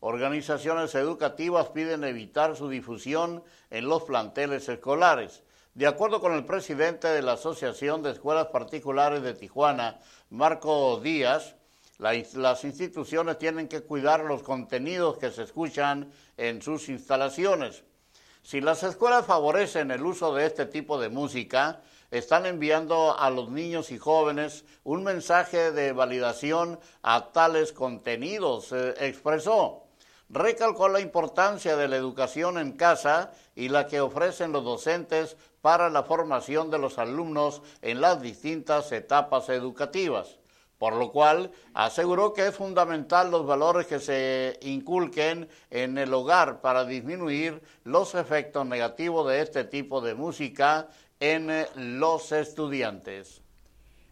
organizaciones 0.00 0.94
educativas 0.94 1.68
piden 1.70 2.04
evitar 2.04 2.56
su 2.56 2.68
difusión 2.68 3.42
en 3.70 3.88
los 3.88 4.04
planteles 4.04 4.68
escolares. 4.68 5.42
De 5.74 5.86
acuerdo 5.86 6.20
con 6.20 6.32
el 6.32 6.44
presidente 6.44 7.08
de 7.08 7.22
la 7.22 7.32
Asociación 7.32 8.02
de 8.02 8.12
Escuelas 8.12 8.46
Particulares 8.46 9.22
de 9.22 9.34
Tijuana, 9.34 10.00
Marco 10.30 11.00
Díaz, 11.00 11.56
las 11.98 12.64
instituciones 12.64 13.38
tienen 13.38 13.66
que 13.66 13.82
cuidar 13.82 14.24
los 14.24 14.42
contenidos 14.42 15.18
que 15.18 15.30
se 15.30 15.42
escuchan 15.42 16.12
en 16.36 16.62
sus 16.62 16.88
instalaciones. 16.88 17.82
Si 18.42 18.60
las 18.60 18.82
escuelas 18.84 19.26
favorecen 19.26 19.90
el 19.90 20.04
uso 20.04 20.32
de 20.32 20.46
este 20.46 20.66
tipo 20.66 21.00
de 21.00 21.08
música, 21.08 21.82
están 22.10 22.46
enviando 22.46 23.18
a 23.18 23.28
los 23.30 23.50
niños 23.50 23.90
y 23.90 23.98
jóvenes 23.98 24.64
un 24.84 25.02
mensaje 25.02 25.72
de 25.72 25.92
validación 25.92 26.78
a 27.02 27.32
tales 27.32 27.72
contenidos, 27.72 28.72
expresó 28.72 29.87
recalcó 30.28 30.88
la 30.88 31.00
importancia 31.00 31.76
de 31.76 31.88
la 31.88 31.96
educación 31.96 32.58
en 32.58 32.72
casa 32.72 33.32
y 33.54 33.68
la 33.68 33.86
que 33.86 34.00
ofrecen 34.00 34.52
los 34.52 34.64
docentes 34.64 35.36
para 35.60 35.90
la 35.90 36.02
formación 36.02 36.70
de 36.70 36.78
los 36.78 36.98
alumnos 36.98 37.62
en 37.82 38.00
las 38.00 38.20
distintas 38.20 38.92
etapas 38.92 39.48
educativas, 39.48 40.38
por 40.78 40.94
lo 40.94 41.10
cual 41.10 41.50
aseguró 41.74 42.32
que 42.32 42.46
es 42.46 42.54
fundamental 42.54 43.30
los 43.30 43.46
valores 43.46 43.86
que 43.86 43.98
se 43.98 44.58
inculquen 44.62 45.48
en 45.70 45.98
el 45.98 46.12
hogar 46.14 46.60
para 46.60 46.84
disminuir 46.84 47.60
los 47.84 48.14
efectos 48.14 48.66
negativos 48.66 49.28
de 49.28 49.40
este 49.40 49.64
tipo 49.64 50.00
de 50.00 50.14
música 50.14 50.88
en 51.20 51.66
los 51.74 52.30
estudiantes. 52.32 53.42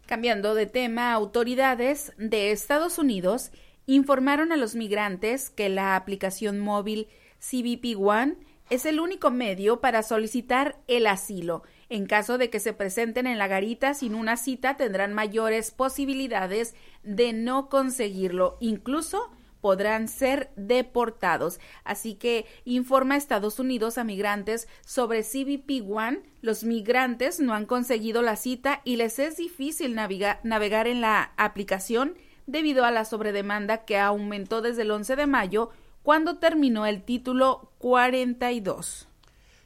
Cambiando 0.07 0.55
de 0.55 0.65
tema, 0.65 1.11
autoridades 1.11 2.13
de 2.17 2.51
Estados 2.51 2.97
Unidos 2.97 3.51
informaron 3.95 4.51
a 4.51 4.57
los 4.57 4.75
migrantes 4.75 5.49
que 5.49 5.69
la 5.69 5.95
aplicación 5.95 6.59
móvil 6.59 7.07
CBP 7.39 7.97
One 7.97 8.35
es 8.69 8.85
el 8.85 8.99
único 8.99 9.31
medio 9.31 9.79
para 9.79 10.03
solicitar 10.03 10.77
el 10.87 11.07
asilo. 11.07 11.63
En 11.89 12.05
caso 12.05 12.37
de 12.37 12.49
que 12.49 12.59
se 12.59 12.73
presenten 12.73 13.25
en 13.25 13.37
la 13.37 13.47
garita 13.47 13.93
sin 13.93 14.13
una 14.13 14.35
cita, 14.35 14.75
tendrán 14.75 15.13
mayores 15.13 15.71
posibilidades 15.71 16.75
de 17.03 17.31
no 17.31 17.69
conseguirlo. 17.69 18.57
Incluso 18.59 19.31
podrán 19.61 20.09
ser 20.09 20.51
deportados. 20.57 21.59
Así 21.85 22.15
que 22.15 22.45
informa 22.65 23.15
Estados 23.15 23.57
Unidos 23.57 23.97
a 23.97 24.03
migrantes 24.03 24.67
sobre 24.85 25.23
CBP 25.23 25.89
One. 25.89 26.23
Los 26.41 26.65
migrantes 26.65 27.39
no 27.39 27.53
han 27.53 27.65
conseguido 27.65 28.21
la 28.21 28.35
cita 28.35 28.81
y 28.83 28.97
les 28.97 29.17
es 29.19 29.37
difícil 29.37 29.95
navegar 29.95 30.87
en 30.87 31.01
la 31.01 31.31
aplicación 31.37 32.15
debido 32.47 32.85
a 32.85 32.91
la 32.91 33.05
sobredemanda 33.05 33.85
que 33.85 33.99
aumentó 33.99 34.61
desde 34.61 34.81
el 34.81 34.91
11 34.91 35.15
de 35.15 35.27
mayo 35.27 35.69
cuando 36.01 36.39
terminó 36.39 36.85
el 36.85 37.03
título 37.03 37.71
42. 37.77 39.07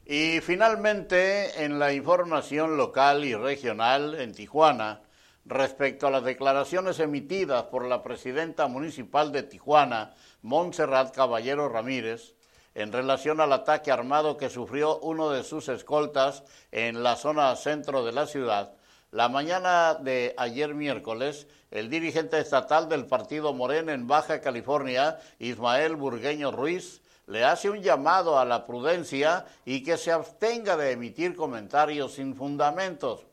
Y 0.06 0.42
finalmente, 0.42 1.64
en 1.64 1.80
la 1.80 1.94
información 1.94 2.76
local 2.76 3.24
y 3.24 3.36
regional 3.36 4.16
en 4.16 4.34
Tijuana, 4.34 5.02
respecto 5.46 6.08
a 6.08 6.12
las 6.12 6.24
declaraciones 6.24 7.00
emitidas 7.00 7.64
por 7.64 7.86
la 7.86 8.04
presidenta 8.04 8.68
municipal 8.68 9.32
de 9.32 9.44
Tijuana, 9.44 10.14
Montserrat 10.42 11.16
Caballero 11.16 11.70
Ramírez, 11.70 12.36
en 12.74 12.92
relación 12.92 13.42
al 13.42 13.54
ataque 13.54 13.92
armado 13.92 14.38
que 14.38 14.50
sufrió 14.50 15.00
uno 15.00 15.30
de 15.30 15.44
sus 15.44 15.70
escoltas 15.70 16.44
en 16.72 17.04
la 17.04 17.16
zona 17.16 17.56
centro 17.56 18.04
de 18.04 18.14
la 18.14 18.28
ciudad, 18.28 18.74
la 19.12 19.28
mañana 19.28 19.96
de 19.96 20.34
ayer 20.38 20.74
miércoles, 20.74 21.46
el 21.70 21.90
dirigente 21.90 22.40
estatal 22.40 22.88
del 22.88 23.06
partido 23.06 23.54
Morena 23.54 23.94
en 23.94 24.08
Baja 24.08 24.40
California, 24.40 25.20
Ismael 25.38 25.98
Burgueño 25.98 26.52
Ruiz, 26.52 27.02
le 27.28 27.44
hace 27.44 27.70
un 27.70 27.82
llamado 27.82 28.40
a 28.40 28.46
la 28.46 28.66
prudencia 28.66 29.46
y 29.66 29.84
que 29.84 29.98
se 29.98 30.14
abstenga 30.14 30.78
de 30.78 30.92
emitir 30.92 31.36
comentarios 31.36 32.14
sin 32.14 32.36
fundamentos. 32.36 33.26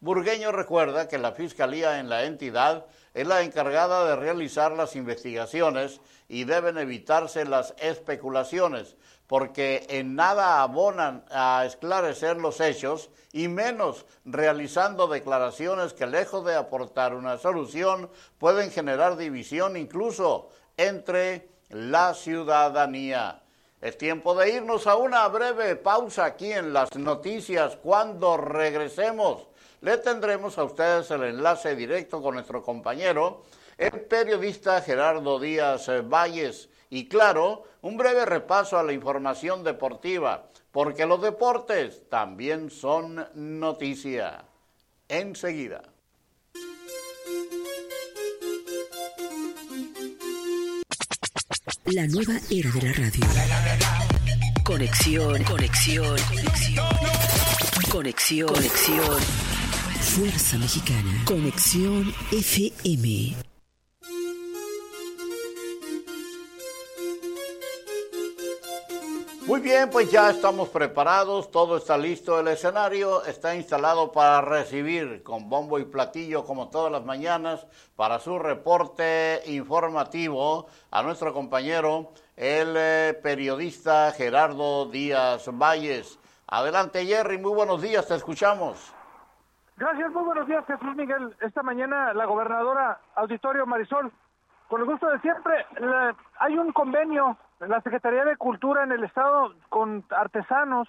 Burgueño 0.00 0.52
recuerda 0.52 1.06
que 1.06 1.18
la 1.18 1.32
Fiscalía 1.32 2.00
en 2.00 2.08
la 2.08 2.24
entidad 2.24 2.86
es 3.12 3.26
la 3.26 3.42
encargada 3.42 4.06
de 4.06 4.16
realizar 4.16 4.72
las 4.72 4.96
investigaciones 4.96 6.00
y 6.28 6.44
deben 6.44 6.78
evitarse 6.78 7.44
las 7.44 7.74
especulaciones, 7.78 8.96
porque 9.26 9.86
en 9.88 10.14
nada 10.14 10.62
abonan 10.62 11.24
a 11.30 11.64
esclarecer 11.66 12.36
los 12.36 12.60
hechos 12.60 13.10
y 13.32 13.48
menos 13.48 14.06
realizando 14.24 15.08
declaraciones 15.08 15.92
que 15.92 16.06
lejos 16.06 16.44
de 16.44 16.54
aportar 16.54 17.14
una 17.14 17.38
solución 17.38 18.10
pueden 18.38 18.70
generar 18.70 19.16
división 19.16 19.76
incluso 19.76 20.50
entre 20.76 21.48
la 21.70 22.14
ciudadanía. 22.14 23.42
Es 23.80 23.98
tiempo 23.98 24.34
de 24.34 24.50
irnos 24.50 24.86
a 24.86 24.96
una 24.96 25.26
breve 25.28 25.76
pausa 25.76 26.24
aquí 26.24 26.52
en 26.52 26.72
las 26.72 26.94
noticias. 26.96 27.76
Cuando 27.76 28.36
regresemos, 28.36 29.48
le 29.80 29.98
tendremos 29.98 30.56
a 30.58 30.64
ustedes 30.64 31.10
el 31.10 31.24
enlace 31.24 31.76
directo 31.76 32.22
con 32.22 32.34
nuestro 32.34 32.62
compañero, 32.62 33.42
el 33.76 33.92
periodista 33.92 34.80
Gerardo 34.80 35.38
Díaz 35.38 35.90
Valles 36.08 36.70
y 36.90 37.08
claro, 37.08 37.64
un 37.82 37.96
breve 37.96 38.24
repaso 38.24 38.78
a 38.78 38.82
la 38.82 38.92
información 38.92 39.64
deportiva, 39.64 40.50
porque 40.70 41.06
los 41.06 41.22
deportes 41.22 42.08
también 42.08 42.70
son 42.70 43.26
noticia. 43.34 44.44
Enseguida. 45.08 45.82
La 51.86 52.06
nueva 52.08 52.34
era 52.50 52.70
de 52.72 52.82
la 52.82 52.92
radio. 52.92 53.26
Conexión, 54.64 55.44
conexión, 55.44 56.16
conexión. 56.28 56.86
Conexión, 57.90 58.48
conexión. 58.48 59.20
Fuerza 60.00 60.58
Mexicana. 60.58 61.22
Conexión 61.24 62.12
FM. 62.32 63.55
Bien, 69.66 69.90
pues 69.90 70.12
ya 70.12 70.30
estamos 70.30 70.68
preparados, 70.68 71.50
todo 71.50 71.76
está 71.76 71.98
listo, 71.98 72.38
el 72.38 72.46
escenario 72.46 73.24
está 73.24 73.56
instalado 73.56 74.12
para 74.12 74.40
recibir 74.40 75.24
con 75.24 75.48
bombo 75.48 75.80
y 75.80 75.84
platillo 75.84 76.44
como 76.44 76.68
todas 76.68 76.92
las 76.92 77.04
mañanas 77.04 77.66
para 77.96 78.20
su 78.20 78.38
reporte 78.38 79.42
informativo 79.46 80.68
a 80.92 81.02
nuestro 81.02 81.34
compañero, 81.34 82.12
el 82.36 82.74
eh, 82.76 83.18
periodista 83.20 84.12
Gerardo 84.12 84.86
Díaz 84.86 85.48
Valles. 85.52 86.16
Adelante 86.46 87.04
Jerry, 87.04 87.36
muy 87.36 87.52
buenos 87.52 87.82
días, 87.82 88.06
te 88.06 88.14
escuchamos. 88.14 88.94
Gracias, 89.76 90.12
muy 90.12 90.22
buenos 90.22 90.46
días 90.46 90.64
Jesús 90.64 90.94
Miguel. 90.94 91.34
Esta 91.40 91.64
mañana 91.64 92.14
la 92.14 92.24
gobernadora 92.26 93.00
Auditorio 93.16 93.66
Marisol, 93.66 94.12
con 94.68 94.80
el 94.80 94.86
gusto 94.86 95.08
de 95.10 95.18
siempre, 95.18 95.66
hay 96.38 96.56
un 96.56 96.72
convenio 96.72 97.36
la 97.60 97.80
Secretaría 97.80 98.24
de 98.24 98.36
Cultura 98.36 98.82
en 98.82 98.92
el 98.92 99.04
Estado 99.04 99.54
con 99.68 100.04
artesanos, 100.10 100.88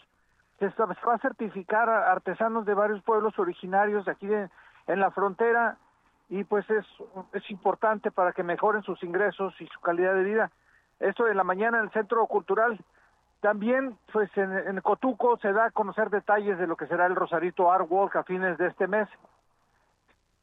se 0.59 0.67
va 0.67 1.13
a 1.13 1.19
certificar 1.19 1.89
a 1.89 2.11
artesanos 2.11 2.65
de 2.65 2.73
varios 2.73 3.01
pueblos 3.03 3.37
originarios 3.37 4.05
de 4.05 4.11
aquí 4.11 4.27
en 4.27 4.99
la 4.99 5.11
frontera 5.11 5.77
y 6.29 6.43
pues 6.43 6.69
es, 6.69 6.85
es 7.33 7.49
importante 7.51 8.11
para 8.11 8.33
que 8.33 8.43
mejoren 8.43 8.83
sus 8.83 9.01
ingresos 9.03 9.53
y 9.61 9.67
su 9.67 9.79
calidad 9.79 10.13
de 10.13 10.23
vida. 10.23 10.51
Esto 10.99 11.27
en 11.27 11.37
la 11.37 11.43
mañana 11.43 11.77
en 11.77 11.85
el 11.85 11.91
Centro 11.91 12.25
Cultural. 12.27 12.79
También, 13.39 13.97
pues 14.11 14.29
en 14.35 14.81
Cotuco 14.81 15.37
se 15.37 15.53
da 15.53 15.65
a 15.65 15.71
conocer 15.71 16.09
detalles 16.09 16.57
de 16.57 16.65
lo 16.65 16.75
que 16.75 16.87
será 16.87 17.05
el 17.05 17.15
Rosarito 17.15 17.71
Art 17.71 17.85
Walk 17.87 18.15
a 18.15 18.23
fines 18.23 18.57
de 18.57 18.67
este 18.67 18.87
mes. 18.87 19.07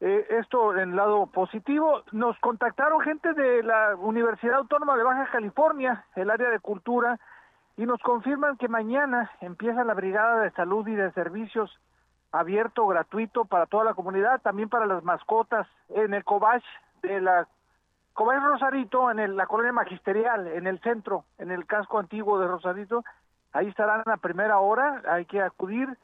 Eh, 0.01 0.27
esto 0.29 0.77
en 0.77 0.95
lado 0.95 1.27
positivo, 1.27 2.03
nos 2.11 2.37
contactaron 2.39 2.99
gente 2.99 3.33
de 3.33 3.63
la 3.63 3.95
Universidad 3.95 4.57
Autónoma 4.57 4.97
de 4.97 5.03
Baja 5.03 5.29
California, 5.31 6.05
el 6.15 6.29
área 6.29 6.49
de 6.49 6.59
cultura, 6.59 7.17
y 7.77 7.85
nos 7.85 8.01
confirman 8.01 8.57
que 8.57 8.67
mañana 8.67 9.31
empieza 9.41 9.83
la 9.83 9.93
Brigada 9.93 10.41
de 10.41 10.51
Salud 10.51 10.87
y 10.87 10.95
de 10.95 11.11
Servicios 11.11 11.79
abierto, 12.31 12.85
gratuito 12.87 13.45
para 13.45 13.65
toda 13.65 13.85
la 13.85 13.93
comunidad, 13.93 14.41
también 14.41 14.67
para 14.67 14.85
las 14.85 15.03
mascotas, 15.03 15.67
en 15.89 16.13
el 16.13 16.23
Cobach 16.25 16.63
de 17.01 17.21
la 17.21 17.47
Cobach 18.13 18.41
Rosarito, 18.43 19.11
en 19.11 19.35
la 19.35 19.45
colonia 19.45 19.73
magisterial, 19.73 20.47
en 20.47 20.67
el 20.67 20.79
centro, 20.79 21.25
en 21.37 21.51
el 21.51 21.65
casco 21.65 21.99
antiguo 21.99 22.39
de 22.39 22.47
Rosarito, 22.47 23.03
ahí 23.53 23.67
estarán 23.67 24.03
a 24.05 24.17
primera 24.17 24.59
hora, 24.59 25.01
hay 25.07 25.25
que 25.25 25.41
acudir, 25.41 25.97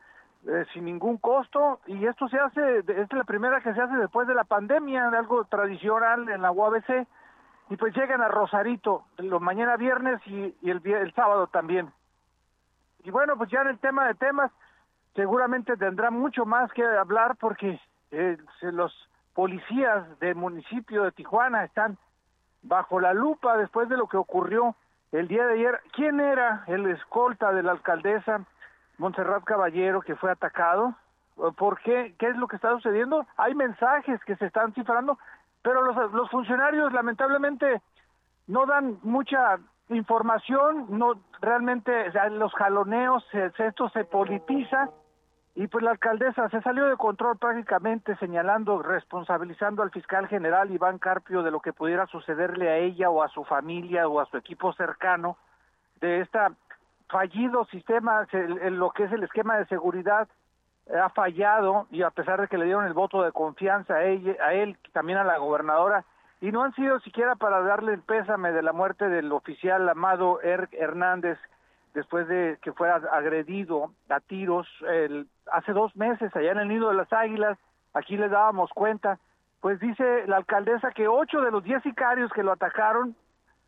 eh, 0.47 0.65
sin 0.73 0.86
ningún 0.86 1.17
costo 1.17 1.82
y 1.86 2.06
esto 2.06 2.27
se 2.27 2.39
hace, 2.39 2.80
es 2.80 3.13
la 3.13 3.23
primera 3.23 3.62
que 3.62 3.73
se 3.73 3.82
hace 3.82 3.95
después 3.95 4.27
de 4.27 4.34
la 4.34 4.43
pandemia, 4.43 5.10
algo 5.10 5.43
tradicional 5.45 6.27
en 6.30 6.41
la 6.41 6.51
UABC 6.51 7.08
y 7.69 7.77
pues 7.77 7.95
llegan 7.95 8.21
a 8.21 8.27
Rosarito 8.27 9.06
los 9.17 9.41
mañana 9.41 9.77
viernes 9.77 10.19
y, 10.25 10.56
el, 10.63 10.82
el 10.86 11.13
sábado 11.13 11.47
también. 11.47 11.91
Y 13.04 13.12
bueno, 13.12 13.38
pues 13.38 13.49
ya 13.49 13.62
en 13.62 13.67
el 13.67 13.80
tema 13.80 14.08
de 14.08 14.15
temas 14.15 14.51
seguramente 15.15 15.77
tendrá 15.77 16.12
mucho 16.12 16.45
más 16.45 16.71
que 16.73 16.84
hablar 16.84 17.36
porque 17.38 17.80
eh, 18.12 18.38
los 18.62 18.93
policías 19.34 20.19
del 20.19 20.36
municipio 20.36 21.04
de 21.04 21.12
Tijuana 21.12 21.63
están 21.63 21.97
bajo 22.63 22.99
la 22.99 23.13
lupa 23.13 23.58
después 23.58 23.89
de 23.89 23.97
lo 23.97 24.08
que 24.08 24.17
ocurrió 24.17 24.75
el 25.12 25.27
día 25.27 25.45
de 25.45 25.54
ayer. 25.54 25.80
¿Quién 25.93 26.19
era 26.19 26.63
el 26.67 26.86
escolta 26.88 27.51
de 27.54 27.63
la 27.63 27.71
alcaldesa? 27.71 28.41
Montserrat 29.01 29.43
Caballero 29.43 30.01
que 30.01 30.15
fue 30.15 30.31
atacado. 30.31 30.95
¿Por 31.57 31.79
qué? 31.79 32.13
¿Qué 32.19 32.27
es 32.27 32.37
lo 32.37 32.47
que 32.47 32.55
está 32.55 32.69
sucediendo? 32.71 33.25
Hay 33.35 33.55
mensajes 33.55 34.23
que 34.25 34.35
se 34.35 34.45
están 34.45 34.73
cifrando, 34.73 35.17
pero 35.63 35.81
los, 35.81 36.13
los 36.13 36.29
funcionarios 36.29 36.93
lamentablemente 36.93 37.81
no 38.47 38.67
dan 38.67 38.99
mucha 39.01 39.57
información, 39.89 40.85
no 40.89 41.15
realmente 41.41 41.91
los 42.31 42.53
jaloneos, 42.53 43.25
esto 43.33 43.89
se 43.89 44.05
politiza 44.05 44.89
y 45.55 45.67
pues 45.67 45.83
la 45.83 45.91
alcaldesa 45.91 46.47
se 46.49 46.61
salió 46.61 46.85
de 46.85 46.95
control 46.95 47.37
prácticamente 47.37 48.15
señalando, 48.17 48.81
responsabilizando 48.81 49.83
al 49.83 49.91
fiscal 49.91 50.27
general 50.27 50.71
Iván 50.71 50.97
Carpio 50.97 51.43
de 51.43 51.51
lo 51.51 51.59
que 51.59 51.73
pudiera 51.73 52.05
sucederle 52.07 52.69
a 52.69 52.77
ella 52.77 53.09
o 53.09 53.23
a 53.23 53.29
su 53.29 53.43
familia 53.43 54.07
o 54.07 54.19
a 54.19 54.25
su 54.27 54.37
equipo 54.37 54.71
cercano 54.73 55.37
de 55.99 56.21
esta 56.21 56.51
fallido 57.12 57.65
sistema, 57.65 58.26
en 58.32 58.80
lo 58.80 58.91
que 58.91 59.04
es 59.04 59.12
el 59.12 59.24
esquema 59.24 59.58
de 59.58 59.65
seguridad 59.65 60.28
eh, 60.88 60.97
ha 60.97 61.10
fallado 61.10 61.88
y 61.91 62.02
a 62.02 62.10
pesar 62.10 62.41
de 62.41 62.47
que 62.47 62.58
le 62.58 62.65
dieron 62.65 62.86
el 62.86 62.93
voto 62.93 63.21
de 63.21 63.32
confianza 63.32 63.95
a, 63.95 64.04
ella, 64.06 64.36
a 64.43 64.54
él, 64.54 64.78
también 64.93 65.19
a 65.19 65.24
la 65.24 65.38
gobernadora, 65.38 66.06
y 66.39 66.52
no 66.52 66.63
han 66.63 66.74
sido 66.74 67.00
siquiera 67.02 67.36
para 67.36 67.62
darle 67.62 67.93
el 67.93 68.02
pésame 68.02 68.52
de 68.52 68.63
la 68.63 68.74
muerte 68.74 69.08
del 69.08 69.32
oficial 69.32 69.88
Amado 69.88 70.39
Hernández 70.41 71.38
después 71.93 72.28
de 72.28 72.58
que 72.63 72.71
fuera 72.71 72.95
agredido 72.95 73.91
a 74.10 74.19
tiros 74.21 74.67
el, 74.89 75.28
hace 75.52 75.74
dos 75.74 75.95
meses 75.95 76.36
allá 76.36 76.54
en 76.54 76.60
el 76.60 76.69
Nido 76.69 76.89
de 76.89 76.95
las 76.95 77.12
Águilas, 77.13 77.58
aquí 77.93 78.17
le 78.17 78.30
dábamos 78.30 78.71
cuenta, 78.71 79.19
pues 79.60 79.80
dice 79.80 80.26
la 80.28 80.38
alcaldesa 80.38 80.91
que 80.91 81.08
ocho 81.08 81.41
de 81.41 81.52
los 81.52 81.63
diez 81.63 81.84
sicarios 81.84 82.32
que 82.32 82.43
lo 82.43 82.54
atacaron 82.54 83.15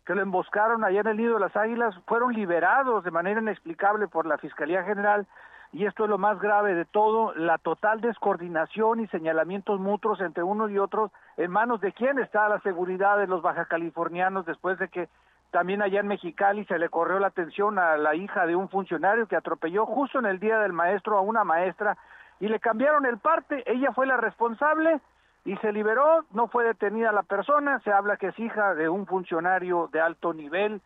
que 0.06 0.16
lo 0.16 0.22
emboscaron 0.22 0.84
allá 0.84 1.02
en 1.02 1.08
el 1.08 1.18
Nido 1.18 1.36
de 1.36 1.40
las 1.40 1.56
Águilas 1.56 1.96
fueron 2.08 2.34
liberados 2.34 3.04
de 3.04 3.12
manera 3.12 3.42
inexplicable 3.42 4.08
por 4.08 4.26
la 4.26 4.38
Fiscalía 4.38 4.84
General 4.84 5.26
y 5.72 5.86
esto 5.86 6.04
es 6.04 6.10
lo 6.10 6.20
más 6.20 6.40
grave 6.40 6.76
de 6.76 6.86
todo, 6.86 7.34
la 7.34 7.58
total 7.58 8.00
descoordinación 8.00 9.00
y 9.00 9.08
señalamientos 9.08 9.80
mutuos 9.80 10.22
entre 10.22 10.44
unos 10.44 10.70
y 10.70 10.78
otros, 10.78 11.12
en 11.36 11.50
manos 11.50 11.82
de 11.82 11.92
quién 11.94 12.20
está 12.20 12.48
la 12.48 12.60
seguridad 12.60 13.18
de 13.18 13.26
los 13.26 13.42
bajacalifornianos 13.42 14.46
después 14.46 14.78
de 14.78 14.90
que 14.90 15.10
también 15.50 15.82
allá 15.82 16.00
en 16.00 16.08
Mexicali 16.08 16.66
se 16.66 16.78
le 16.78 16.90
corrió 16.90 17.18
la 17.20 17.28
atención 17.28 17.80
a 17.80 17.98
la 17.98 18.14
hija 18.16 18.46
de 18.46 18.56
un 18.56 18.70
funcionario 18.70 19.28
que 19.28 19.36
atropelló 19.36 19.86
justo 19.88 20.20
en 20.20 20.26
el 20.26 20.40
día 20.40 20.60
del 20.60 20.74
maestro 20.74 21.18
a 21.18 21.22
una 21.22 21.44
maestra 21.44 21.98
y 22.40 22.48
le 22.48 22.60
cambiaron 22.60 23.06
el 23.06 23.18
parte, 23.18 23.64
ella 23.66 23.92
fue 23.94 24.06
la 24.06 24.18
responsable 24.18 25.00
y 25.46 25.58
se 25.58 25.72
liberó, 25.74 26.26
no 26.32 26.48
fue 26.48 26.64
detenida 26.64 27.12
la 27.12 27.24
persona, 27.24 27.80
se 27.80 27.92
habla 27.92 28.18
que 28.18 28.28
es 28.28 28.40
hija 28.40 28.76
de 28.76 28.88
un 28.88 29.06
funcionario 29.06 29.90
de 29.92 30.00
alto 30.00 30.34
nivel 30.34 30.82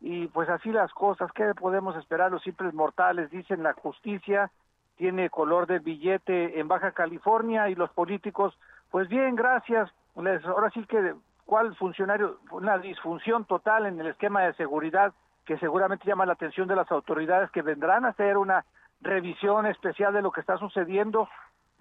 y 0.00 0.26
pues 0.28 0.48
así 0.48 0.70
las 0.70 0.92
cosas, 0.92 1.30
¿qué 1.32 1.52
podemos 1.54 1.96
esperar 1.96 2.32
los 2.32 2.42
simples 2.42 2.74
mortales? 2.74 3.30
Dicen 3.30 3.62
la 3.62 3.74
justicia 3.74 4.50
tiene 4.96 5.30
color 5.30 5.66
de 5.66 5.78
billete 5.78 6.60
en 6.60 6.68
Baja 6.68 6.92
California 6.92 7.70
y 7.70 7.74
los 7.74 7.90
políticos, 7.90 8.58
pues 8.90 9.08
bien, 9.08 9.34
gracias, 9.34 9.90
ahora 10.14 10.70
sí 10.70 10.84
que 10.84 11.14
cuál 11.46 11.74
funcionario, 11.76 12.38
una 12.50 12.78
disfunción 12.78 13.44
total 13.44 13.86
en 13.86 13.98
el 14.00 14.08
esquema 14.08 14.42
de 14.42 14.52
seguridad 14.54 15.14
que 15.46 15.56
seguramente 15.58 16.06
llama 16.06 16.26
la 16.26 16.34
atención 16.34 16.68
de 16.68 16.76
las 16.76 16.90
autoridades 16.92 17.50
que 17.50 17.62
vendrán 17.62 18.04
a 18.04 18.08
hacer 18.08 18.36
una 18.36 18.64
revisión 19.00 19.66
especial 19.66 20.12
de 20.12 20.20
lo 20.20 20.32
que 20.32 20.40
está 20.40 20.58
sucediendo 20.58 21.28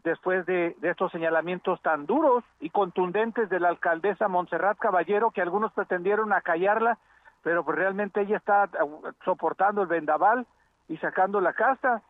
después 0.10 0.46
de, 0.46 0.76
estos 0.82 1.12
señalamientos 1.12 1.82
tan 1.82 2.06
duros 2.06 2.44
y 2.60 2.70
contundentes 2.70 3.50
de 3.50 3.60
la 3.60 3.70
alcaldesa 3.70 4.28
Montserrat 4.28 4.78
Caballero, 4.78 5.32
que 5.32 5.42
algunos 5.42 5.72
pretendieron 5.74 6.34
acallarla, 6.34 6.98
pero 7.44 7.64
pues 7.64 7.78
realmente 7.78 8.22
ella 8.22 8.38
está 8.38 8.70
soportando 9.24 9.84
el 9.84 9.88
vendaval 9.88 10.46
y 10.88 10.98
sacando 10.98 11.40
la 11.40 11.54
casta. 11.54 12.02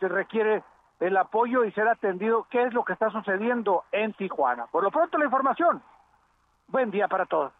Se 0.00 0.08
requiere 0.08 0.62
el 1.00 1.16
apoyo 1.16 1.64
y 1.64 1.72
ser 1.72 1.88
atendido 1.88 2.46
qué 2.50 2.62
es 2.62 2.72
lo 2.72 2.84
que 2.84 2.92
está 2.92 3.10
sucediendo 3.10 3.84
en 3.92 4.12
Tijuana. 4.14 4.66
Por 4.66 4.82
lo 4.82 4.90
pronto 4.90 5.18
la 5.18 5.26
información. 5.26 5.82
Buen 6.68 6.90
día 6.90 7.08
para 7.08 7.26
todos. 7.26 7.52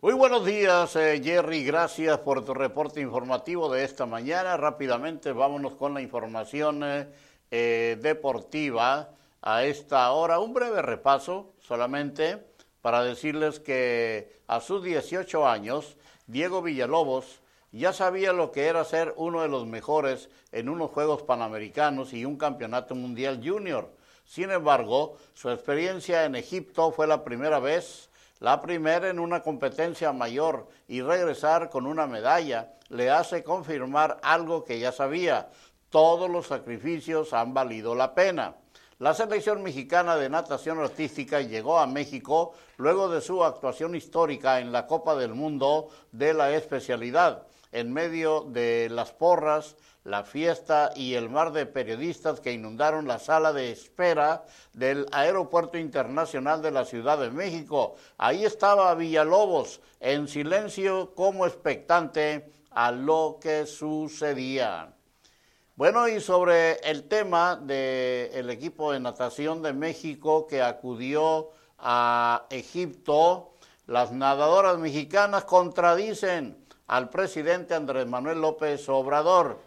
Muy 0.00 0.14
buenos 0.14 0.44
días, 0.44 0.96
eh, 0.96 1.20
Jerry. 1.22 1.64
Gracias 1.64 2.18
por 2.18 2.44
tu 2.44 2.54
reporte 2.54 3.00
informativo 3.00 3.72
de 3.72 3.84
esta 3.84 4.04
mañana. 4.04 4.56
Rápidamente 4.56 5.32
vámonos 5.32 5.74
con 5.74 5.94
la 5.94 6.00
información. 6.00 6.82
Eh, 6.82 7.06
eh, 7.52 7.98
deportiva 8.00 9.10
a 9.42 9.64
esta 9.64 10.10
hora. 10.10 10.40
Un 10.40 10.54
breve 10.54 10.80
repaso 10.80 11.52
solamente 11.60 12.42
para 12.80 13.04
decirles 13.04 13.60
que 13.60 14.40
a 14.48 14.60
sus 14.60 14.82
18 14.82 15.46
años, 15.46 15.96
Diego 16.26 16.62
Villalobos 16.62 17.42
ya 17.70 17.92
sabía 17.92 18.32
lo 18.32 18.52
que 18.52 18.66
era 18.66 18.84
ser 18.84 19.14
uno 19.16 19.42
de 19.42 19.48
los 19.48 19.66
mejores 19.66 20.30
en 20.50 20.68
unos 20.68 20.90
Juegos 20.90 21.22
Panamericanos 21.22 22.14
y 22.14 22.24
un 22.24 22.38
Campeonato 22.38 22.94
Mundial 22.94 23.40
Junior. 23.44 23.92
Sin 24.24 24.50
embargo, 24.50 25.18
su 25.34 25.50
experiencia 25.50 26.24
en 26.24 26.34
Egipto 26.34 26.90
fue 26.90 27.06
la 27.06 27.22
primera 27.22 27.60
vez 27.60 28.08
la 28.42 28.60
primera 28.60 29.08
en 29.08 29.20
una 29.20 29.40
competencia 29.40 30.12
mayor 30.12 30.66
y 30.88 31.00
regresar 31.00 31.70
con 31.70 31.86
una 31.86 32.08
medalla 32.08 32.72
le 32.88 33.08
hace 33.08 33.44
confirmar 33.44 34.18
algo 34.20 34.64
que 34.64 34.80
ya 34.80 34.90
sabía, 34.90 35.48
todos 35.92 36.28
los 36.30 36.46
sacrificios 36.46 37.34
han 37.34 37.52
valido 37.52 37.94
la 37.94 38.14
pena. 38.14 38.56
La 38.98 39.12
selección 39.12 39.62
mexicana 39.62 40.16
de 40.16 40.30
natación 40.30 40.78
artística 40.80 41.42
llegó 41.42 41.78
a 41.78 41.86
México 41.86 42.54
luego 42.78 43.10
de 43.10 43.20
su 43.20 43.44
actuación 43.44 43.94
histórica 43.94 44.58
en 44.60 44.72
la 44.72 44.86
Copa 44.86 45.14
del 45.16 45.34
Mundo 45.34 45.88
de 46.10 46.32
la 46.32 46.50
especialidad, 46.52 47.46
en 47.72 47.92
medio 47.92 48.40
de 48.40 48.88
las 48.90 49.12
porras, 49.12 49.76
la 50.04 50.24
fiesta 50.24 50.92
y 50.96 51.12
el 51.12 51.28
mar 51.28 51.52
de 51.52 51.66
periodistas 51.66 52.40
que 52.40 52.52
inundaron 52.52 53.06
la 53.06 53.18
sala 53.18 53.52
de 53.52 53.70
espera 53.70 54.44
del 54.72 55.06
Aeropuerto 55.12 55.76
Internacional 55.76 56.62
de 56.62 56.70
la 56.70 56.86
Ciudad 56.86 57.18
de 57.18 57.30
México. 57.30 57.96
Ahí 58.16 58.46
estaba 58.46 58.94
Villalobos, 58.94 59.82
en 60.00 60.26
silencio 60.26 61.14
como 61.14 61.44
expectante 61.44 62.50
a 62.70 62.90
lo 62.92 63.38
que 63.42 63.66
sucedía. 63.66 64.94
Bueno, 65.74 66.06
y 66.06 66.20
sobre 66.20 66.74
el 66.80 67.04
tema 67.08 67.56
del 67.56 68.50
equipo 68.50 68.92
de 68.92 69.00
natación 69.00 69.62
de 69.62 69.72
México 69.72 70.46
que 70.46 70.60
acudió 70.60 71.48
a 71.78 72.44
Egipto, 72.50 73.54
las 73.86 74.12
nadadoras 74.12 74.76
mexicanas 74.76 75.44
contradicen 75.44 76.62
al 76.88 77.08
presidente 77.08 77.74
Andrés 77.74 78.06
Manuel 78.06 78.42
López 78.42 78.86
Obrador. 78.90 79.60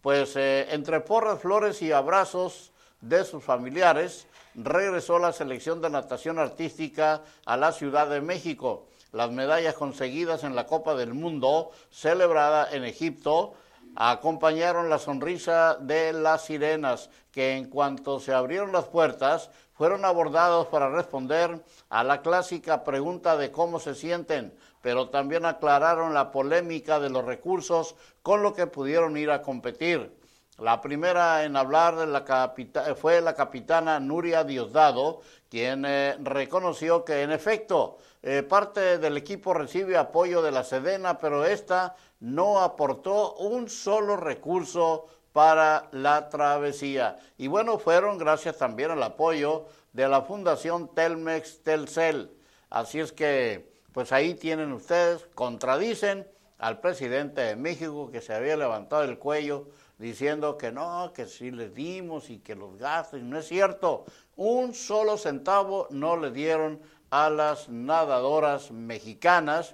Pues 0.00 0.36
eh, 0.36 0.68
entre 0.70 1.00
porras, 1.00 1.40
flores 1.40 1.82
y 1.82 1.90
abrazos 1.90 2.70
de 3.00 3.24
sus 3.24 3.42
familiares, 3.42 4.28
regresó 4.54 5.18
la 5.18 5.32
selección 5.32 5.82
de 5.82 5.90
natación 5.90 6.38
artística 6.38 7.22
a 7.44 7.56
la 7.56 7.72
Ciudad 7.72 8.08
de 8.08 8.20
México. 8.20 8.86
Las 9.10 9.32
medallas 9.32 9.74
conseguidas 9.74 10.44
en 10.44 10.54
la 10.54 10.68
Copa 10.68 10.94
del 10.94 11.12
Mundo, 11.12 11.72
celebrada 11.90 12.70
en 12.70 12.84
Egipto, 12.84 13.54
acompañaron 13.96 14.88
la 14.88 14.98
sonrisa 14.98 15.76
de 15.80 16.12
las 16.12 16.44
sirenas, 16.44 17.10
que 17.32 17.56
en 17.56 17.68
cuanto 17.68 18.20
se 18.20 18.32
abrieron 18.32 18.72
las 18.72 18.86
puertas, 18.86 19.50
fueron 19.74 20.04
abordados 20.04 20.66
para 20.66 20.90
responder 20.90 21.64
a 21.88 22.04
la 22.04 22.20
clásica 22.20 22.84
pregunta 22.84 23.36
de 23.36 23.50
cómo 23.50 23.80
se 23.80 23.94
sienten, 23.94 24.52
pero 24.82 25.08
también 25.08 25.44
aclararon 25.44 26.14
la 26.14 26.30
polémica 26.30 27.00
de 27.00 27.10
los 27.10 27.24
recursos 27.24 27.96
con 28.22 28.42
lo 28.42 28.52
que 28.52 28.66
pudieron 28.66 29.16
ir 29.16 29.30
a 29.30 29.42
competir. 29.42 30.12
La 30.58 30.82
primera 30.82 31.44
en 31.44 31.56
hablar 31.56 31.94
la 31.94 32.52
fue 32.94 33.22
la 33.22 33.34
capitana 33.34 33.98
Nuria 33.98 34.44
Diosdado, 34.44 35.22
quien 35.48 35.86
eh, 35.86 36.16
reconoció 36.20 37.02
que 37.02 37.22
en 37.22 37.32
efecto 37.32 37.96
eh, 38.22 38.42
parte 38.42 38.98
del 38.98 39.16
equipo 39.16 39.54
recibe 39.54 39.96
apoyo 39.96 40.42
de 40.42 40.50
la 40.50 40.62
Sedena, 40.62 41.18
pero 41.18 41.46
esta 41.46 41.96
no 42.20 42.60
aportó 42.60 43.34
un 43.34 43.68
solo 43.68 44.16
recurso 44.16 45.08
para 45.32 45.88
la 45.92 46.28
travesía. 46.28 47.18
Y 47.38 47.48
bueno, 47.48 47.78
fueron 47.78 48.18
gracias 48.18 48.58
también 48.58 48.90
al 48.90 49.02
apoyo 49.02 49.66
de 49.92 50.08
la 50.08 50.22
Fundación 50.22 50.94
Telmex 50.94 51.62
Telcel. 51.62 52.30
Así 52.68 53.00
es 53.00 53.12
que, 53.12 53.72
pues 53.92 54.12
ahí 54.12 54.34
tienen 54.34 54.72
ustedes, 54.72 55.26
contradicen 55.34 56.26
al 56.58 56.80
presidente 56.80 57.40
de 57.40 57.56
México 57.56 58.10
que 58.10 58.20
se 58.20 58.34
había 58.34 58.56
levantado 58.56 59.02
el 59.02 59.18
cuello 59.18 59.68
diciendo 59.98 60.56
que 60.56 60.72
no, 60.72 61.12
que 61.14 61.26
sí 61.26 61.50
les 61.50 61.74
dimos 61.74 62.30
y 62.30 62.38
que 62.38 62.54
los 62.54 62.78
gastos, 62.78 63.20
no 63.20 63.38
es 63.38 63.46
cierto, 63.46 64.04
un 64.36 64.74
solo 64.74 65.18
centavo 65.18 65.88
no 65.90 66.16
le 66.16 66.30
dieron 66.30 66.80
a 67.10 67.28
las 67.28 67.68
nadadoras 67.68 68.70
mexicanas 68.70 69.72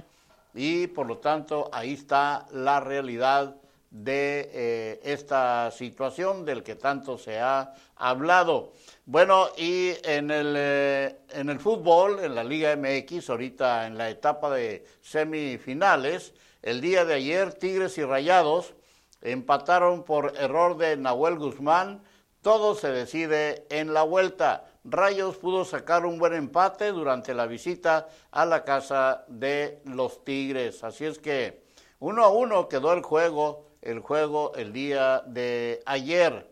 y 0.57 0.87
por 0.87 1.07
lo 1.07 1.19
tanto 1.19 1.69
ahí 1.73 1.93
está 1.93 2.47
la 2.51 2.81
realidad 2.81 3.55
de 3.91 4.51
eh, 4.53 5.01
esta 5.05 5.71
situación 5.71 6.45
del 6.45 6.63
que 6.63 6.75
tanto 6.75 7.19
se 7.19 7.39
ha 7.39 7.75
hablado. 7.95 8.73
Bueno, 9.05 9.49
y 9.57 9.93
en 10.03 10.31
el, 10.31 10.55
eh, 10.57 11.19
en 11.31 11.51
el 11.51 11.61
fútbol, 11.61 12.19
en 12.25 12.35
la 12.35 12.43
Liga 12.43 12.75
MX, 12.77 13.31
ahorita 13.31 13.87
en 13.87 13.97
la 13.97 14.11
etapa 14.11 14.51
de 14.51 14.85
semifinales, 15.01 16.35
el 16.63 16.81
día 16.81 17.05
de 17.05 17.15
ayer 17.15 17.53
Tigres 17.55 17.97
y 17.99 18.05
Rayados 18.05 18.75
empataron 19.23 20.03
por 20.03 20.35
error 20.37 20.77
de 20.77 20.97
Nahuel 20.97 21.39
Guzmán, 21.39 22.03
todo 22.43 22.75
se 22.75 22.91
decide 22.91 23.67
en 23.71 23.95
la 23.95 24.03
vuelta. 24.03 24.65
Rayos 24.89 25.37
pudo 25.37 25.65
sacar 25.65 26.07
un 26.07 26.17
buen 26.17 26.33
empate 26.33 26.93
durante 26.93 27.35
la 27.35 27.47
visita 27.47 28.09
a 28.31 28.47
la 28.47 28.63
casa 28.63 29.25
de 29.27 29.83
los 29.85 30.25
Tigres. 30.25 30.85
Así 30.85 31.05
es 31.05 31.19
que 31.19 31.65
uno 31.99 32.23
a 32.23 32.29
uno 32.29 32.69
quedó 32.69 32.93
el 32.93 33.03
juego, 33.03 33.67
el 33.83 33.99
juego 33.99 34.53
el 34.55 34.73
día 34.73 35.25
de 35.27 35.83
ayer. 35.87 36.49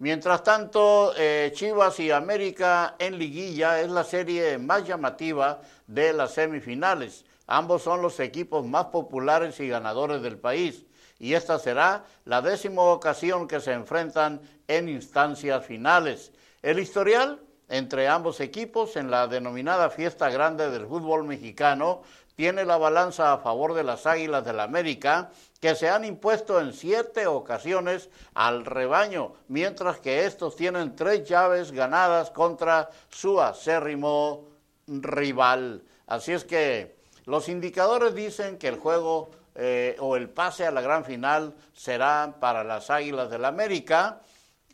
Mientras 0.00 0.42
tanto, 0.42 1.12
eh, 1.16 1.52
Chivas 1.54 2.00
y 2.00 2.10
América 2.10 2.96
en 2.98 3.16
liguilla 3.16 3.80
es 3.80 3.88
la 3.90 4.02
serie 4.02 4.58
más 4.58 4.84
llamativa 4.84 5.60
de 5.86 6.12
las 6.12 6.32
semifinales. 6.32 7.24
Ambos 7.46 7.82
son 7.82 8.02
los 8.02 8.18
equipos 8.18 8.66
más 8.66 8.86
populares 8.86 9.60
y 9.60 9.68
ganadores 9.68 10.20
del 10.20 10.36
país 10.36 10.84
y 11.20 11.34
esta 11.34 11.60
será 11.60 12.04
la 12.24 12.42
décima 12.42 12.82
ocasión 12.82 13.46
que 13.46 13.60
se 13.60 13.72
enfrentan 13.72 14.40
en 14.66 14.88
instancias 14.88 15.64
finales. 15.64 16.32
El 16.62 16.80
historial 16.80 17.40
entre 17.72 18.06
ambos 18.06 18.40
equipos 18.40 18.96
en 18.96 19.10
la 19.10 19.26
denominada 19.26 19.88
fiesta 19.88 20.28
grande 20.28 20.70
del 20.70 20.86
fútbol 20.86 21.24
mexicano 21.24 22.02
tiene 22.36 22.66
la 22.66 22.76
balanza 22.76 23.32
a 23.32 23.38
favor 23.38 23.72
de 23.72 23.82
las 23.82 24.04
Águilas 24.04 24.44
del 24.44 24.58
la 24.58 24.64
América, 24.64 25.30
que 25.58 25.74
se 25.74 25.88
han 25.88 26.04
impuesto 26.04 26.60
en 26.60 26.74
siete 26.74 27.26
ocasiones 27.26 28.10
al 28.34 28.66
rebaño, 28.66 29.32
mientras 29.48 30.00
que 30.00 30.26
estos 30.26 30.54
tienen 30.54 30.94
tres 30.94 31.26
llaves 31.26 31.72
ganadas 31.72 32.30
contra 32.30 32.90
su 33.08 33.40
acérrimo 33.40 34.48
rival. 34.86 35.82
Así 36.06 36.32
es 36.32 36.44
que 36.44 36.96
los 37.24 37.48
indicadores 37.48 38.14
dicen 38.14 38.58
que 38.58 38.68
el 38.68 38.78
juego 38.78 39.30
eh, 39.54 39.96
o 39.98 40.16
el 40.16 40.28
pase 40.28 40.66
a 40.66 40.70
la 40.70 40.82
gran 40.82 41.06
final 41.06 41.54
será 41.72 42.34
para 42.38 42.64
las 42.64 42.90
Águilas 42.90 43.30
del 43.30 43.42
la 43.42 43.48
América, 43.48 44.20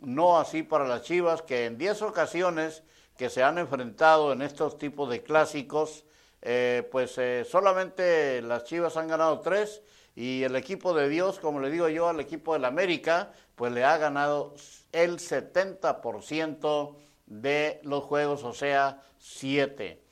no 0.01 0.39
así 0.39 0.63
para 0.63 0.87
las 0.87 1.03
Chivas, 1.03 1.43
que 1.43 1.67
en 1.67 1.79
diez 1.79 2.03
ocasiones 2.03 2.83
que 3.17 3.31
se 3.31 3.43
han 3.43 3.59
enfrentado 3.59 4.33
en 4.33 4.43
estos 4.43 4.79
tipos 4.79 5.11
de 5.11 5.23
clásicos, 5.23 6.05
eh, 6.41 6.89
pues 6.91 7.19
eh, 7.19 7.45
solamente 7.49 8.41
las 8.43 8.65
Chivas 8.65 8.97
han 8.97 9.09
ganado 9.09 9.41
tres 9.41 9.83
y 10.15 10.43
el 10.45 10.57
equipo 10.57 10.95
de 10.95 11.09
Dios, 11.09 11.39
como 11.39 11.61
le 11.61 11.71
digo 11.71 11.89
yo 11.89 12.09
al 12.09 12.21
equipo 12.21 12.53
del 12.53 12.65
América, 12.65 13.33
pues 13.55 13.73
le 13.73 13.85
ha 13.85 13.97
ganado 13.99 14.55
el 14.93 15.19
70% 15.19 16.97
de 17.27 17.81
los 17.83 18.05
juegos, 18.05 18.45
o 18.45 18.53
sea, 18.53 19.03
siete. 19.19 20.03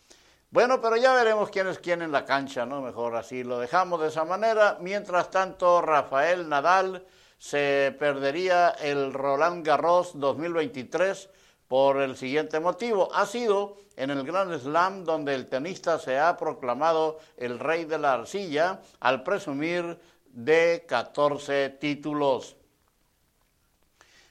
Bueno, 0.51 0.81
pero 0.81 0.97
ya 0.97 1.13
veremos 1.13 1.51
quién 1.51 1.67
es 1.67 1.79
quién 1.79 2.03
en 2.03 2.13
la 2.13 2.25
cancha, 2.25 2.65
¿no? 2.65 2.81
Mejor 2.81 3.17
así 3.17 3.43
lo 3.43 3.59
dejamos 3.59 4.01
de 4.01 4.09
esa 4.09 4.25
manera. 4.25 4.79
Mientras 4.81 5.31
tanto, 5.31 5.83
Rafael 5.83 6.49
Nadal 6.49 7.05
se 7.39 7.95
perdería 7.99 8.71
el 8.71 9.13
Roland 9.13 9.67
Garros 9.67 10.13
2023 10.15 11.29
por 11.69 12.01
el 12.01 12.17
siguiente 12.17 12.61
motivo. 12.61 13.09
Ha 13.15 13.27
sido 13.27 13.77
en 13.97 14.11
el 14.11 14.25
Grand 14.25 14.59
Slam 14.59 15.05
donde 15.05 15.35
el 15.35 15.47
tenista 15.47 15.99
se 15.99 16.19
ha 16.19 16.37
proclamado 16.37 17.19
el 17.37 17.59
rey 17.59 17.85
de 17.85 17.99
la 17.99 18.15
arcilla 18.15 18.81
al 19.01 19.23
presumir 19.23 19.99
de 20.27 20.85
14 20.87 21.71
títulos. 21.71 22.57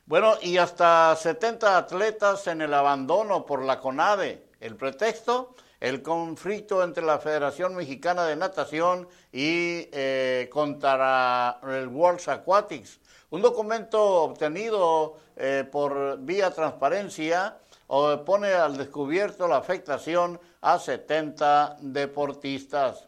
Bueno, 0.06 0.36
y 0.42 0.58
hasta 0.58 1.16
70 1.16 1.78
atletas 1.78 2.46
en 2.48 2.62
el 2.62 2.74
abandono 2.74 3.46
por 3.46 3.64
la 3.64 3.80
CONADE. 3.80 4.50
El 4.60 4.76
pretexto, 4.76 5.56
el 5.86 6.02
conflicto 6.02 6.84
entre 6.84 7.06
la 7.06 7.20
Federación 7.20 7.76
Mexicana 7.76 8.26
de 8.26 8.36
Natación 8.36 9.08
y 9.32 9.88
eh, 9.92 10.50
contra 10.52 11.60
el 11.62 11.90
World 11.90 12.28
Aquatics. 12.28 13.00
Un 13.30 13.44
documento 13.44 14.24
obtenido 14.24 15.18
eh, 15.36 15.64
por 15.72 16.18
vía 16.22 16.50
transparencia 16.50 17.58
pone 17.88 18.52
al 18.52 18.78
descubierto 18.78 19.48
la 19.48 19.58
afectación 19.58 20.40
a 20.62 20.80
70 20.80 21.78
deportistas. 21.82 23.06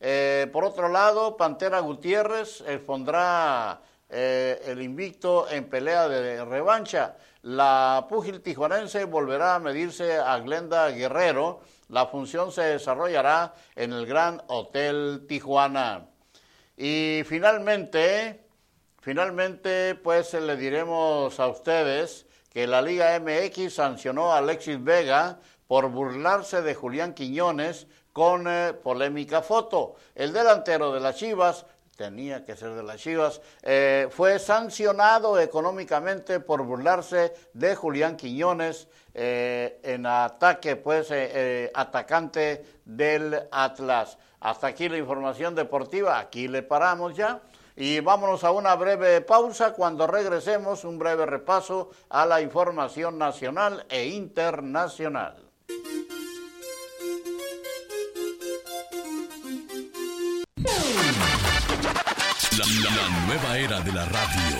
Eh, 0.00 0.48
por 0.50 0.64
otro 0.64 0.88
lado, 0.88 1.36
Pantera 1.36 1.80
Gutiérrez 1.80 2.62
expondrá 2.66 3.82
el 4.08 4.80
invicto 4.80 5.50
en 5.50 5.68
pelea 5.68 6.08
de 6.08 6.42
revancha. 6.46 7.16
La 7.42 8.06
púgil 8.08 8.40
tijuanense 8.40 9.04
volverá 9.04 9.56
a 9.56 9.58
medirse 9.58 10.16
a 10.16 10.38
Glenda 10.38 10.88
Guerrero. 10.90 11.60
La 11.88 12.06
función 12.06 12.52
se 12.52 12.62
desarrollará 12.62 13.54
en 13.74 13.92
el 13.92 14.06
Gran 14.06 14.42
Hotel 14.48 15.24
Tijuana. 15.28 16.08
Y 16.76 17.22
finalmente, 17.24 18.46
Finalmente, 19.06 19.94
pues 19.94 20.34
le 20.34 20.56
diremos 20.56 21.38
a 21.38 21.46
ustedes 21.46 22.26
que 22.50 22.66
la 22.66 22.82
Liga 22.82 23.16
MX 23.20 23.72
sancionó 23.72 24.32
a 24.32 24.38
Alexis 24.38 24.82
Vega 24.82 25.38
por 25.68 25.88
burlarse 25.90 26.60
de 26.60 26.74
Julián 26.74 27.14
Quiñones 27.14 27.86
con 28.12 28.48
eh, 28.48 28.72
polémica 28.72 29.42
foto. 29.42 29.94
El 30.16 30.32
delantero 30.32 30.92
de 30.92 30.98
las 30.98 31.14
Chivas 31.14 31.66
tenía 31.96 32.44
que 32.44 32.56
ser 32.56 32.74
de 32.74 32.82
las 32.82 33.00
Chivas, 33.00 33.40
eh, 33.62 34.08
fue 34.10 34.38
sancionado 34.38 35.40
económicamente 35.40 36.40
por 36.40 36.62
burlarse 36.62 37.32
de 37.54 37.74
Julián 37.74 38.16
Quiñones 38.16 38.88
eh, 39.14 39.80
en 39.82 40.06
ataque, 40.06 40.76
pues, 40.76 41.08
atacante 41.74 42.64
del 42.84 43.48
Atlas. 43.50 44.18
Hasta 44.40 44.68
aquí 44.68 44.88
la 44.88 44.98
información 44.98 45.54
deportiva, 45.54 46.18
aquí 46.18 46.48
le 46.48 46.62
paramos 46.62 47.16
ya. 47.16 47.40
Y 47.78 48.00
vámonos 48.00 48.42
a 48.44 48.52
una 48.52 48.74
breve 48.74 49.20
pausa. 49.20 49.74
Cuando 49.74 50.06
regresemos, 50.06 50.84
un 50.84 50.98
breve 50.98 51.26
repaso 51.26 51.90
a 52.08 52.24
la 52.24 52.40
información 52.40 53.18
nacional 53.18 53.84
e 53.90 54.06
internacional. 54.06 55.46
La, 62.58 63.26
nueva 63.26 63.58
era 63.58 63.80
de 63.80 63.92
la 63.92 64.06
radio. 64.06 64.56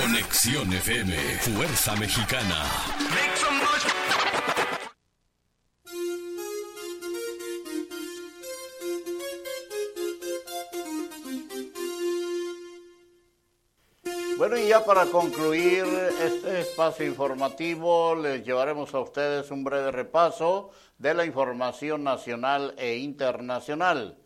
Conexión, 0.00 0.72
FM. 0.72 1.14
Fuerza 1.40 1.94
Mexicana. 1.96 2.64
Bueno, 14.38 14.56
y 14.56 14.68
ya 14.68 14.82
para 14.82 15.04
concluir 15.04 15.84
este 16.22 16.60
espacio 16.60 17.04
informativo, 17.04 18.14
les 18.14 18.42
llevaremos 18.42 18.94
a 18.94 19.00
ustedes 19.00 19.50
un 19.50 19.64
breve 19.64 19.90
repaso 19.90 20.70
de 20.96 21.12
la 21.12 21.26
información 21.26 22.04
nacional 22.04 22.74
e 22.78 22.96
internacional 22.96 24.16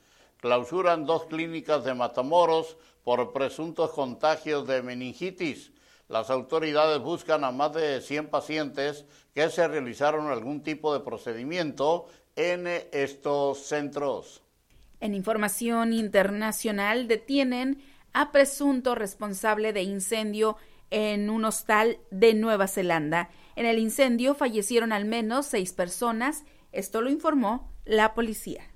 clausuran 0.40 1.04
dos 1.04 1.26
clínicas 1.26 1.84
de 1.84 1.94
Matamoros 1.94 2.76
por 3.04 3.32
presuntos 3.32 3.90
contagios 3.92 4.66
de 4.66 4.82
meningitis. 4.82 5.72
Las 6.08 6.30
autoridades 6.30 7.00
buscan 7.00 7.44
a 7.44 7.52
más 7.52 7.72
de 7.72 8.00
100 8.00 8.28
pacientes 8.28 9.04
que 9.34 9.48
se 9.48 9.68
realizaron 9.68 10.28
algún 10.28 10.62
tipo 10.62 10.92
de 10.92 11.00
procedimiento 11.00 12.06
en 12.34 12.66
estos 12.66 13.58
centros. 13.58 14.42
En 14.98 15.14
información 15.14 15.92
internacional 15.92 17.06
detienen 17.06 17.82
a 18.12 18.32
presunto 18.32 18.94
responsable 18.94 19.72
de 19.72 19.82
incendio 19.82 20.56
en 20.90 21.30
un 21.30 21.44
hostal 21.44 21.98
de 22.10 22.34
Nueva 22.34 22.66
Zelanda. 22.66 23.30
En 23.54 23.66
el 23.66 23.78
incendio 23.78 24.34
fallecieron 24.34 24.92
al 24.92 25.04
menos 25.04 25.46
seis 25.46 25.72
personas. 25.72 26.44
Esto 26.72 27.00
lo 27.00 27.10
informó 27.10 27.72
la 27.84 28.14
policía. 28.14 28.69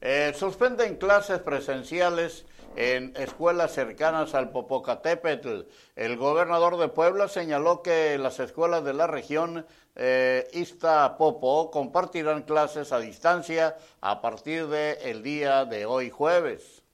Eh, 0.00 0.32
suspenden 0.36 0.96
clases 0.96 1.40
presenciales 1.40 2.46
en 2.76 3.12
escuelas 3.16 3.72
cercanas 3.72 4.34
al 4.34 4.50
Popocatépetl. 4.50 5.62
El 5.96 6.16
gobernador 6.16 6.78
de 6.78 6.88
Puebla 6.88 7.26
señaló 7.26 7.82
que 7.82 8.16
las 8.18 8.38
escuelas 8.38 8.84
de 8.84 8.94
la 8.94 9.08
región 9.08 9.66
eh, 9.96 10.46
Iztapopo 10.52 11.72
compartirán 11.72 12.42
clases 12.42 12.92
a 12.92 13.00
distancia 13.00 13.76
a 14.00 14.20
partir 14.20 14.68
del 14.68 15.24
día 15.24 15.64
de 15.64 15.86
hoy 15.86 16.10
jueves. 16.10 16.84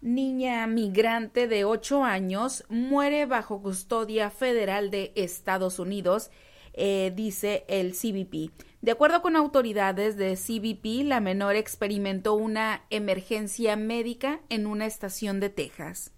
Niña 0.00 0.66
migrante 0.66 1.48
de 1.48 1.64
8 1.64 2.04
años 2.04 2.64
muere 2.68 3.26
bajo 3.26 3.60
custodia 3.60 4.30
federal 4.30 4.90
de 4.90 5.12
Estados 5.16 5.78
Unidos, 5.78 6.30
eh, 6.76 7.12
dice 7.14 7.64
el 7.68 7.92
CBP. 7.92 8.52
De 8.82 8.92
acuerdo 8.92 9.22
con 9.22 9.34
autoridades 9.34 10.16
de 10.16 10.36
CBP, 10.36 11.04
la 11.08 11.20
menor 11.20 11.56
experimentó 11.56 12.34
una 12.34 12.84
emergencia 12.90 13.74
médica 13.74 14.40
en 14.48 14.66
una 14.66 14.86
estación 14.86 15.40
de 15.40 15.50
Texas. 15.50 16.12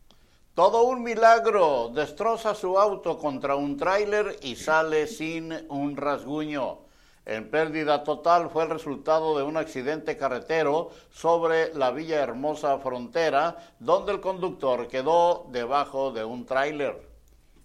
Todo 0.54 0.82
un 0.82 1.02
milagro. 1.02 1.90
Destroza 1.94 2.54
su 2.54 2.78
auto 2.78 3.16
contra 3.16 3.54
un 3.54 3.76
tráiler 3.76 4.36
y 4.42 4.56
sale 4.56 5.06
sin 5.06 5.54
un 5.68 5.96
rasguño. 5.96 6.80
En 7.24 7.50
pérdida 7.50 8.04
total 8.04 8.50
fue 8.50 8.64
el 8.64 8.70
resultado 8.70 9.38
de 9.38 9.44
un 9.44 9.56
accidente 9.56 10.16
carretero 10.16 10.90
sobre 11.10 11.72
la 11.74 11.90
Villa 11.90 12.20
Hermosa 12.20 12.78
Frontera, 12.78 13.56
donde 13.78 14.12
el 14.12 14.20
conductor 14.20 14.88
quedó 14.88 15.46
debajo 15.50 16.10
de 16.10 16.24
un 16.24 16.44
tráiler. 16.44 17.07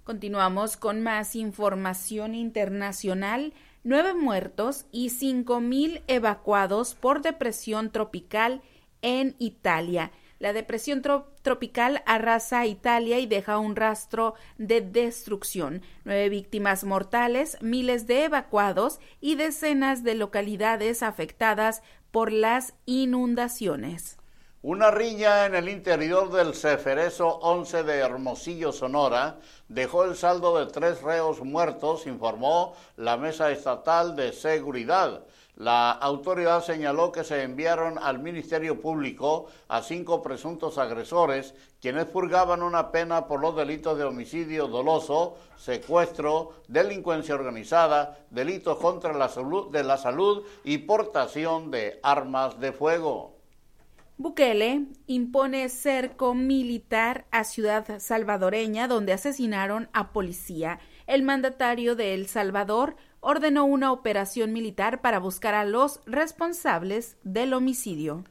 Continuamos 0.04 0.76
con 0.76 1.02
más 1.02 1.34
información 1.34 2.36
internacional 2.36 3.54
nueve 3.86 4.14
muertos 4.14 4.86
y 4.92 5.12
cinco 5.12 5.62
mil 5.62 6.02
evacuados 6.08 6.94
por 6.94 7.22
depresión 7.22 7.90
tropical 7.90 8.62
en 9.02 9.34
Italia. 9.40 10.12
La 10.40 10.52
depresión 10.52 11.02
tropical 11.42 12.04
arrasa 12.06 12.66
Italia 12.66 13.20
y 13.20 13.28
deja 13.28 13.60
un 13.60 13.78
rastro 13.78 14.34
de 14.58 14.82
destrucción. 14.82 15.82
Nueve 16.04 16.28
víctimas 16.28 16.84
mortales, 16.84 17.58
miles 17.62 18.06
de 18.06 18.26
evacuados 18.26 19.00
y 19.22 19.36
decenas 19.36 20.04
de 20.04 20.16
localidades 20.16 21.02
afectadas 21.02 21.82
por 22.12 22.34
las 22.34 22.74
inundaciones. 22.86 24.18
Una 24.66 24.92
riña 24.92 25.46
en 25.46 25.56
el 25.56 25.68
interior 25.68 26.32
del 26.32 26.54
Ceferezo 26.56 27.28
11 27.28 27.84
de 27.84 27.98
Hermosillo, 27.98 28.72
Sonora, 28.72 29.36
dejó 29.68 30.06
el 30.06 30.16
saldo 30.16 30.58
de 30.58 30.72
tres 30.72 31.02
reos 31.02 31.42
muertos, 31.42 32.08
informó 32.08 32.74
la 32.96 33.18
Mesa 33.18 33.52
Estatal 33.52 34.16
de 34.16 34.32
Seguridad. 34.32 35.26
La 35.58 35.92
autoridad 35.92 36.64
señaló 36.64 37.12
que 37.12 37.26
se 37.26 37.44
enviaron 37.44 37.98
al 37.98 38.20
Ministerio 38.20 38.80
Público 38.80 39.48
a 39.68 39.82
cinco 39.82 40.22
presuntos 40.22 40.78
agresores, 40.78 41.56
quienes 41.82 42.06
purgaban 42.06 42.64
una 42.64 42.90
pena 42.90 43.28
por 43.28 43.42
los 43.42 43.58
delitos 43.58 43.98
de 43.98 44.06
homicidio 44.06 44.70
doloso, 44.70 45.36
secuestro, 45.58 46.54
delincuencia 46.70 47.36
organizada, 47.36 48.18
delitos 48.30 48.78
contra 48.78 49.12
la 49.12 49.28
salud, 49.28 49.74
de 49.74 49.84
la 49.84 49.98
salud 49.98 50.46
y 50.64 50.78
portación 50.78 51.70
de 51.70 52.00
armas 52.02 52.62
de 52.62 52.72
fuego. 52.72 53.33
Bukele 54.18 54.86
impone 55.08 55.68
cerco 55.70 56.36
militar 56.36 57.26
a 57.32 57.44
ciudad 57.44 58.00
salvadoreña 58.00 58.88
donde 58.88 59.12
asesinaron 59.12 59.90
a 59.92 60.12
policía. 60.12 60.80
El 61.08 61.24
mandatario 61.24 61.96
de 61.96 62.14
El 62.14 62.28
Salvador 62.28 62.96
ordenó 63.22 63.66
una 63.66 63.92
operación 63.92 64.54
militar 64.54 65.02
para 65.02 65.20
buscar 65.20 65.56
a 65.56 65.66
los 65.66 66.00
responsables 66.06 67.18
del 67.24 67.54
homicidio. 67.54 68.24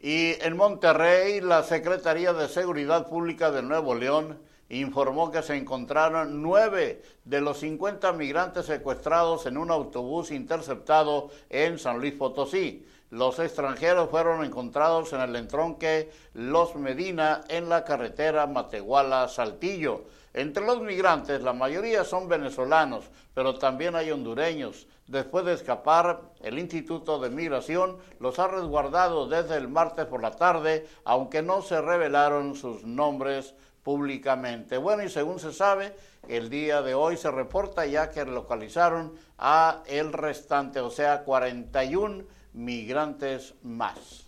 Y 0.00 0.42
en 0.42 0.56
Monterrey, 0.56 1.42
la 1.42 1.62
Secretaría 1.64 2.32
de 2.32 2.48
Seguridad 2.48 3.06
Pública 3.08 3.50
de 3.50 3.62
Nuevo 3.62 3.94
León 3.94 4.38
informó 4.70 5.30
que 5.30 5.42
se 5.42 5.56
encontraron 5.56 6.40
nueve 6.40 7.02
de 7.24 7.40
los 7.42 7.58
50 7.58 8.12
migrantes 8.14 8.66
secuestrados 8.66 9.44
en 9.44 9.58
un 9.58 9.70
autobús 9.70 10.30
interceptado 10.30 11.28
en 11.50 11.78
San 11.78 11.98
Luis 11.98 12.14
Potosí. 12.14 12.86
Los 13.10 13.40
extranjeros 13.40 14.08
fueron 14.08 14.44
encontrados 14.44 15.12
en 15.12 15.20
el 15.20 15.34
entronque 15.34 16.12
Los 16.32 16.76
Medina 16.76 17.40
en 17.48 17.68
la 17.68 17.84
carretera 17.84 18.46
Matehuala-Saltillo. 18.46 20.04
Entre 20.32 20.64
los 20.64 20.80
migrantes, 20.80 21.42
la 21.42 21.52
mayoría 21.52 22.04
son 22.04 22.28
venezolanos, 22.28 23.10
pero 23.34 23.58
también 23.58 23.96
hay 23.96 24.12
hondureños. 24.12 24.86
Después 25.08 25.44
de 25.44 25.54
escapar, 25.54 26.20
el 26.40 26.60
Instituto 26.60 27.18
de 27.18 27.30
Migración 27.30 27.98
los 28.20 28.38
ha 28.38 28.46
resguardado 28.46 29.26
desde 29.26 29.56
el 29.56 29.66
martes 29.66 30.06
por 30.06 30.22
la 30.22 30.30
tarde, 30.30 30.86
aunque 31.04 31.42
no 31.42 31.62
se 31.62 31.80
revelaron 31.80 32.54
sus 32.54 32.84
nombres 32.84 33.54
públicamente. 33.82 34.78
Bueno, 34.78 35.02
y 35.02 35.08
según 35.08 35.40
se 35.40 35.52
sabe, 35.52 35.96
el 36.28 36.48
día 36.48 36.80
de 36.80 36.94
hoy 36.94 37.16
se 37.16 37.32
reporta 37.32 37.86
ya 37.86 38.10
que 38.10 38.24
localizaron 38.24 39.14
a 39.36 39.82
el 39.86 40.12
restante, 40.12 40.78
o 40.78 40.90
sea, 40.90 41.24
41 41.24 42.38
migrantes 42.52 43.54
más. 43.62 44.26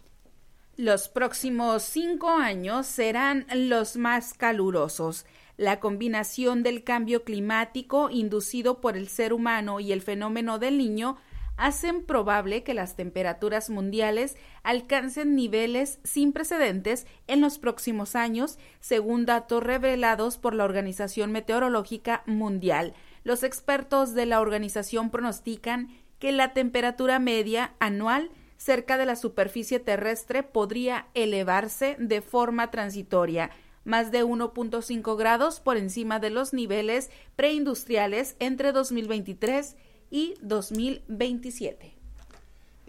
Los 0.76 1.08
próximos 1.08 1.82
cinco 1.82 2.30
años 2.30 2.86
serán 2.86 3.46
los 3.54 3.96
más 3.96 4.32
calurosos. 4.32 5.26
La 5.58 5.80
combinación 5.80 6.62
del 6.62 6.82
cambio 6.82 7.24
climático 7.24 8.08
inducido 8.10 8.80
por 8.80 8.96
el 8.96 9.08
ser 9.08 9.32
humano 9.32 9.80
y 9.80 9.92
el 9.92 10.00
fenómeno 10.00 10.58
del 10.58 10.78
niño 10.78 11.18
hacen 11.56 12.04
probable 12.04 12.62
que 12.62 12.74
las 12.74 12.96
temperaturas 12.96 13.70
mundiales 13.70 14.36
alcancen 14.62 15.36
niveles 15.36 16.00
sin 16.02 16.32
precedentes 16.32 17.06
en 17.26 17.40
los 17.40 17.58
próximos 17.58 18.16
años, 18.16 18.58
según 18.80 19.26
datos 19.26 19.62
revelados 19.62 20.38
por 20.38 20.54
la 20.54 20.64
Organización 20.64 21.32
Meteorológica 21.32 22.22
Mundial. 22.26 22.94
Los 23.24 23.42
expertos 23.44 24.14
de 24.14 24.26
la 24.26 24.40
organización 24.40 25.10
pronostican 25.10 25.90
que 26.22 26.30
la 26.30 26.52
temperatura 26.52 27.18
media 27.18 27.74
anual 27.80 28.30
cerca 28.56 28.96
de 28.96 29.06
la 29.06 29.16
superficie 29.16 29.80
terrestre 29.80 30.44
podría 30.44 31.08
elevarse 31.14 31.96
de 31.98 32.22
forma 32.22 32.70
transitoria, 32.70 33.50
más 33.82 34.12
de 34.12 34.24
1.5 34.24 35.18
grados 35.18 35.58
por 35.58 35.76
encima 35.76 36.20
de 36.20 36.30
los 36.30 36.52
niveles 36.52 37.10
preindustriales 37.34 38.36
entre 38.38 38.70
2023 38.70 39.74
y 40.12 40.34
2027. 40.42 42.01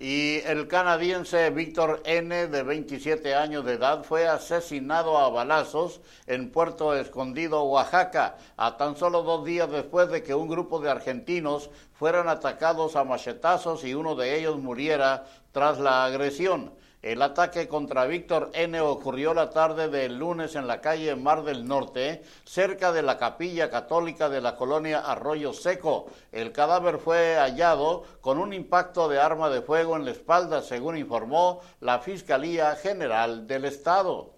Y 0.06 0.42
el 0.46 0.68
canadiense 0.68 1.50
Víctor 1.50 2.02
N., 2.04 2.48
de 2.48 2.64
27 2.64 3.36
años 3.36 3.64
de 3.64 3.76
edad, 3.76 4.04
fue 4.04 4.28
asesinado 4.28 5.18
a 5.18 5.30
balazos 5.30 6.02
en 6.28 6.52
Puerto 6.52 6.94
Escondido, 6.94 7.64
Oaxaca, 7.64 8.36
a 8.58 8.76
tan 8.76 8.98
solo 8.98 9.24
dos 9.24 9.46
días 9.46 9.72
después 9.72 10.10
de 10.10 10.22
que 10.22 10.36
un 10.36 10.50
grupo 10.50 10.82
de 10.82 10.92
argentinos 10.92 11.70
fueran 11.94 12.28
atacados 12.28 12.98
a 12.98 13.06
machetazos 13.06 13.86
y 13.86 13.94
uno 13.94 14.16
de 14.16 14.38
ellos 14.38 14.58
muriera 14.58 15.24
tras 15.54 15.80
la 15.80 16.04
agresión. 16.04 16.74
El 17.04 17.22
ataque 17.22 17.68
contra 17.68 18.06
Víctor 18.06 18.50
N. 18.54 18.80
ocurrió 18.80 19.34
la 19.34 19.50
tarde 19.50 19.90
del 19.90 20.18
lunes 20.18 20.56
en 20.56 20.68
la 20.68 20.80
calle 20.80 21.18
Mar 21.18 21.44
del 21.44 21.68
Norte, 21.68 22.24
cerca 22.46 22.94
de 22.94 23.02
la 23.02 23.18
capilla 23.18 23.70
católica 23.70 24.30
de 24.30 24.40
la 24.40 24.56
colonia 24.56 25.00
Arroyo 25.00 25.52
Seco. 25.52 26.06
El 26.32 26.54
cadáver 26.54 27.00
fue 27.00 27.36
hallado 27.36 28.04
con 28.22 28.40
un 28.40 28.54
impacto 28.54 29.10
de 29.10 29.20
arma 29.20 29.50
de 29.50 29.62
fuego 29.62 29.98
en 29.98 30.06
la 30.06 30.12
espalda, 30.12 30.62
según 30.62 30.96
informó 30.96 31.60
la 31.82 32.00
Fiscalía 32.00 32.74
General 32.78 33.48
del 33.48 33.66
Estado. 33.66 34.32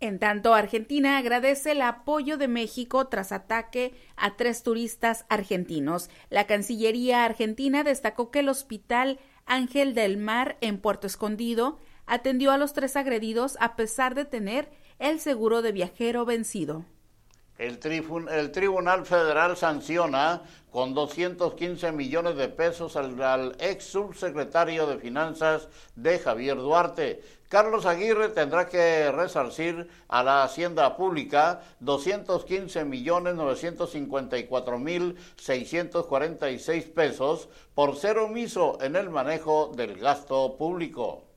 En 0.00 0.18
tanto, 0.18 0.54
Argentina 0.54 1.18
agradece 1.18 1.70
el 1.70 1.82
apoyo 1.82 2.36
de 2.36 2.48
México 2.48 3.06
tras 3.06 3.30
ataque 3.30 3.94
a 4.16 4.34
tres 4.36 4.64
turistas 4.64 5.24
argentinos. 5.28 6.10
La 6.30 6.48
Cancillería 6.48 7.24
argentina 7.24 7.84
destacó 7.84 8.32
que 8.32 8.40
el 8.40 8.48
Hospital 8.48 9.20
Ángel 9.46 9.94
del 9.94 10.16
Mar 10.16 10.56
en 10.60 10.80
Puerto 10.80 11.06
Escondido 11.06 11.78
atendió 12.08 12.50
a 12.50 12.58
los 12.58 12.72
tres 12.72 12.96
agredidos 12.96 13.56
a 13.60 13.76
pesar 13.76 14.14
de 14.14 14.24
tener 14.24 14.68
el 14.98 15.20
seguro 15.20 15.62
de 15.62 15.72
viajero 15.72 16.24
vencido. 16.24 16.84
El, 17.58 17.80
Tribunal 17.80 19.04
Federal 19.04 19.56
sanciona 19.56 20.42
con 20.70 20.94
215 20.94 21.90
millones 21.90 22.36
de 22.36 22.48
pesos 22.48 22.94
al, 22.94 23.20
al, 23.20 23.56
ex 23.58 23.84
subsecretario 23.84 24.86
de 24.86 24.98
Finanzas 24.98 25.68
de 25.96 26.20
Javier 26.20 26.56
Duarte. 26.56 27.20
Carlos 27.48 27.84
Aguirre 27.84 28.28
tendrá 28.28 28.68
que 28.68 29.10
resarcir 29.10 29.88
a 30.06 30.22
la 30.22 30.44
Hacienda 30.44 30.96
Pública 30.96 31.62
215 31.80 32.84
millones 32.84 33.34
954 33.34 34.78
mil 34.78 35.16
646 35.36 36.84
pesos 36.84 37.48
por 37.74 37.96
ser 37.96 38.18
omiso 38.18 38.78
en 38.80 38.94
el 38.94 39.10
manejo 39.10 39.72
del 39.74 39.98
gasto 39.98 40.56
público. 40.56 41.27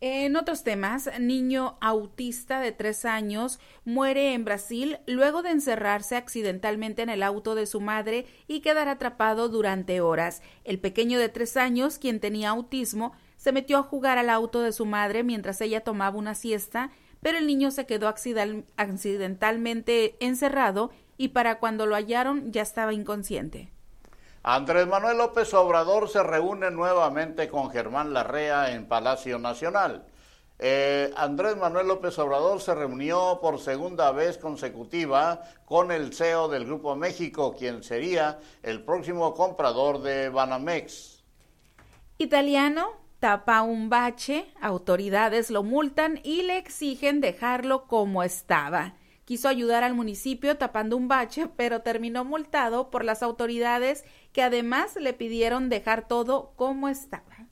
En 0.00 0.36
otros 0.36 0.62
temas, 0.62 1.10
niño 1.18 1.76
autista 1.80 2.60
de 2.60 2.70
tres 2.70 3.04
años 3.04 3.58
muere 3.84 4.32
en 4.32 4.44
Brasil 4.44 4.98
luego 5.08 5.42
de 5.42 5.50
encerrarse 5.50 6.14
accidentalmente 6.14 7.02
en 7.02 7.08
el 7.08 7.24
auto 7.24 7.56
de 7.56 7.66
su 7.66 7.80
madre 7.80 8.24
y 8.46 8.60
quedar 8.60 8.88
atrapado 8.88 9.48
durante 9.48 10.00
horas. 10.00 10.40
El 10.62 10.78
pequeño 10.78 11.18
de 11.18 11.28
tres 11.28 11.56
años, 11.56 11.98
quien 11.98 12.20
tenía 12.20 12.50
autismo, 12.50 13.12
se 13.36 13.50
metió 13.50 13.78
a 13.78 13.82
jugar 13.82 14.18
al 14.18 14.30
auto 14.30 14.60
de 14.60 14.70
su 14.70 14.86
madre 14.86 15.24
mientras 15.24 15.60
ella 15.60 15.80
tomaba 15.80 16.16
una 16.16 16.36
siesta, 16.36 16.92
pero 17.20 17.38
el 17.38 17.48
niño 17.48 17.72
se 17.72 17.84
quedó 17.84 18.06
accidentalmente 18.06 20.16
encerrado 20.20 20.92
y 21.16 21.28
para 21.28 21.58
cuando 21.58 21.86
lo 21.86 21.96
hallaron 21.96 22.52
ya 22.52 22.62
estaba 22.62 22.94
inconsciente. 22.94 23.72
Andrés 24.42 24.86
Manuel 24.86 25.18
López 25.18 25.52
Obrador 25.54 26.08
se 26.08 26.22
reúne 26.22 26.70
nuevamente 26.70 27.48
con 27.48 27.70
Germán 27.70 28.12
Larrea 28.12 28.72
en 28.72 28.86
Palacio 28.86 29.38
Nacional. 29.38 30.06
Eh, 30.60 31.12
Andrés 31.16 31.56
Manuel 31.56 31.86
López 31.86 32.18
Obrador 32.18 32.60
se 32.60 32.74
reunió 32.74 33.38
por 33.40 33.60
segunda 33.60 34.10
vez 34.10 34.38
consecutiva 34.38 35.42
con 35.64 35.92
el 35.92 36.12
CEO 36.12 36.48
del 36.48 36.66
Grupo 36.66 36.96
México, 36.96 37.54
quien 37.56 37.82
sería 37.82 38.40
el 38.62 38.84
próximo 38.84 39.34
comprador 39.34 40.02
de 40.02 40.28
Banamex. 40.30 41.22
Italiano 42.18 42.90
tapa 43.20 43.62
un 43.62 43.88
bache, 43.88 44.52
autoridades 44.60 45.50
lo 45.50 45.62
multan 45.62 46.20
y 46.24 46.42
le 46.42 46.58
exigen 46.58 47.20
dejarlo 47.20 47.86
como 47.86 48.22
estaba. 48.22 48.94
Quiso 49.28 49.50
ayudar 49.50 49.84
al 49.84 49.92
municipio 49.92 50.56
tapando 50.56 50.96
un 50.96 51.06
bache, 51.06 51.48
pero 51.58 51.82
terminó 51.82 52.24
multado 52.24 52.88
por 52.88 53.04
las 53.04 53.22
autoridades 53.22 54.06
que 54.32 54.42
además 54.42 54.96
le 54.96 55.12
pidieron 55.12 55.68
dejar 55.68 56.08
todo 56.08 56.54
como 56.56 56.88
estaba. 56.88 57.46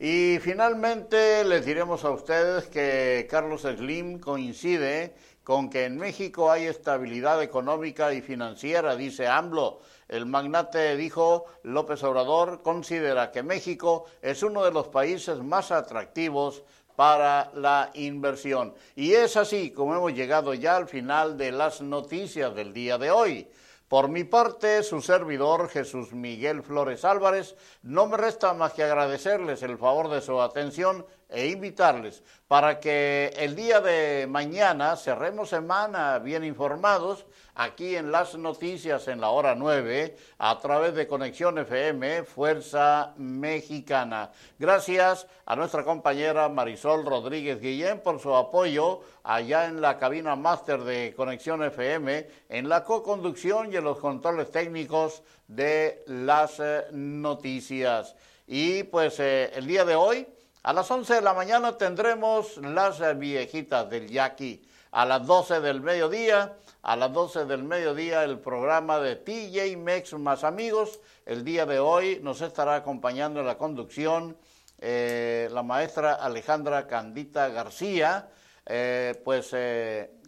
Y 0.00 0.38
finalmente 0.40 1.44
les 1.44 1.64
diremos 1.64 2.04
a 2.04 2.10
ustedes 2.10 2.66
que 2.66 3.28
Carlos 3.30 3.62
Slim 3.62 4.18
coincide 4.18 5.14
con 5.44 5.70
que 5.70 5.84
en 5.84 5.96
México 5.96 6.50
hay 6.50 6.66
estabilidad 6.66 7.40
económica 7.40 8.12
y 8.12 8.20
financiera, 8.20 8.96
dice 8.96 9.28
AMLO. 9.28 9.78
El 10.08 10.26
magnate 10.26 10.96
dijo, 10.96 11.44
López 11.62 12.02
Obrador 12.02 12.62
considera 12.62 13.30
que 13.30 13.44
México 13.44 14.06
es 14.22 14.42
uno 14.42 14.64
de 14.64 14.72
los 14.72 14.88
países 14.88 15.38
más 15.38 15.70
atractivos 15.70 16.64
para 16.98 17.52
la 17.54 17.92
inversión. 17.94 18.74
Y 18.96 19.12
es 19.12 19.36
así 19.36 19.70
como 19.70 19.94
hemos 19.94 20.14
llegado 20.14 20.52
ya 20.52 20.74
al 20.74 20.88
final 20.88 21.38
de 21.38 21.52
las 21.52 21.80
noticias 21.80 22.52
del 22.56 22.72
día 22.72 22.98
de 22.98 23.12
hoy. 23.12 23.46
Por 23.86 24.08
mi 24.08 24.24
parte, 24.24 24.82
su 24.82 25.00
servidor 25.00 25.68
Jesús 25.68 26.12
Miguel 26.12 26.60
Flores 26.64 27.04
Álvarez, 27.04 27.54
no 27.82 28.08
me 28.08 28.16
resta 28.16 28.52
más 28.52 28.72
que 28.72 28.82
agradecerles 28.82 29.62
el 29.62 29.78
favor 29.78 30.10
de 30.10 30.20
su 30.20 30.40
atención 30.42 31.06
e 31.28 31.48
invitarles 31.48 32.22
para 32.46 32.80
que 32.80 33.34
el 33.36 33.54
día 33.54 33.80
de 33.80 34.26
mañana 34.26 34.96
cerremos 34.96 35.50
semana 35.50 36.18
bien 36.18 36.42
informados 36.42 37.26
aquí 37.54 37.96
en 37.96 38.10
las 38.10 38.34
noticias 38.36 39.08
en 39.08 39.20
la 39.20 39.28
hora 39.28 39.54
9 39.54 40.16
a 40.38 40.58
través 40.58 40.94
de 40.94 41.06
Conexión 41.06 41.58
FM 41.58 42.22
Fuerza 42.24 43.12
Mexicana. 43.18 44.30
Gracias 44.58 45.26
a 45.44 45.56
nuestra 45.56 45.84
compañera 45.84 46.48
Marisol 46.48 47.04
Rodríguez 47.04 47.60
Guillén 47.60 48.00
por 48.00 48.20
su 48.20 48.34
apoyo 48.34 49.00
allá 49.22 49.66
en 49.66 49.82
la 49.82 49.98
cabina 49.98 50.36
máster 50.36 50.82
de 50.84 51.12
Conexión 51.14 51.62
FM 51.62 52.26
en 52.48 52.68
la 52.68 52.84
co-conducción 52.84 53.70
y 53.70 53.76
en 53.76 53.84
los 53.84 53.98
controles 53.98 54.50
técnicos 54.50 55.22
de 55.46 56.02
las 56.06 56.62
noticias. 56.92 58.16
Y 58.46 58.84
pues 58.84 59.20
eh, 59.20 59.50
el 59.54 59.66
día 59.66 59.84
de 59.84 59.94
hoy 59.94 60.26
a 60.62 60.72
las 60.72 60.90
11 60.90 61.14
de 61.14 61.20
la 61.22 61.34
mañana 61.34 61.78
tendremos 61.78 62.56
las 62.58 63.00
eh, 63.00 63.14
viejitas 63.14 63.88
del 63.88 64.08
Yaqui. 64.08 64.62
A 64.90 65.04
las 65.04 65.26
12 65.26 65.60
del 65.60 65.82
mediodía, 65.82 66.56
a 66.82 66.96
las 66.96 67.12
12 67.12 67.44
del 67.44 67.62
mediodía 67.62 68.24
el 68.24 68.38
programa 68.38 68.98
de 68.98 69.16
TJ 69.16 69.76
Mex 69.76 70.14
más 70.14 70.44
amigos. 70.44 71.00
El 71.26 71.44
día 71.44 71.66
de 71.66 71.78
hoy 71.78 72.20
nos 72.22 72.40
estará 72.40 72.76
acompañando 72.76 73.40
en 73.40 73.46
la 73.46 73.58
conducción 73.58 74.36
eh, 74.78 75.48
la 75.52 75.62
maestra 75.62 76.14
Alejandra 76.14 76.86
Candita 76.86 77.48
García, 77.48 78.30
eh, 78.64 79.20
pues 79.24 79.54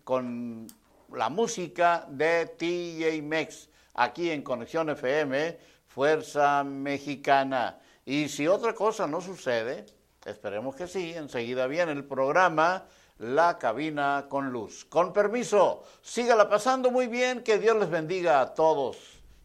con 0.05 0.66
la 1.12 1.28
música 1.28 2.07
de 2.09 2.47
TJ 2.47 3.22
Mex 3.22 3.68
aquí 3.95 4.31
en 4.31 4.43
Conexión 4.43 4.91
FM, 4.91 5.59
Fuerza 5.87 6.62
Mexicana. 6.64 7.78
Y 8.05 8.28
si 8.28 8.47
otra 8.47 8.74
cosa 8.74 9.07
no 9.07 9.20
sucede, 9.20 9.87
Esperemos 10.25 10.75
que 10.77 10.87
sí. 10.87 11.12
Enseguida 11.14 11.66
viene 11.66 11.93
el 11.93 12.05
programa 12.05 12.87
La 13.18 13.59
Cabina 13.59 14.27
con 14.29 14.51
Luz. 14.51 14.85
Con 14.85 15.12
permiso, 15.12 15.85
sígala 16.03 16.49
pasando 16.49 16.91
muy 16.91 17.07
bien. 17.07 17.43
Que 17.43 17.59
Dios 17.59 17.77
les 17.77 17.91
bendiga 17.91 18.41
a 18.41 18.55
todos 18.55 18.97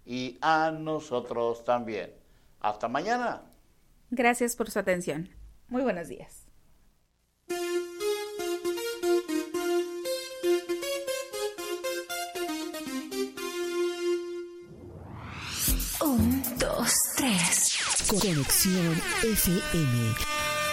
y 0.05 0.37
a 0.41 0.71
nosotros 0.71 1.63
también. 1.63 2.13
Hasta 2.59 2.87
mañana. 2.87 3.43
Gracias 4.09 4.55
por 4.55 4.69
su 4.69 4.79
atención. 4.79 5.29
Muy 5.67 5.81
buenos 5.81 6.07
días. 6.07 6.45
Un, 16.01 16.43
dos, 16.59 16.93
tres. 17.15 17.77
Conexión 18.07 19.01
FM. 19.23 20.44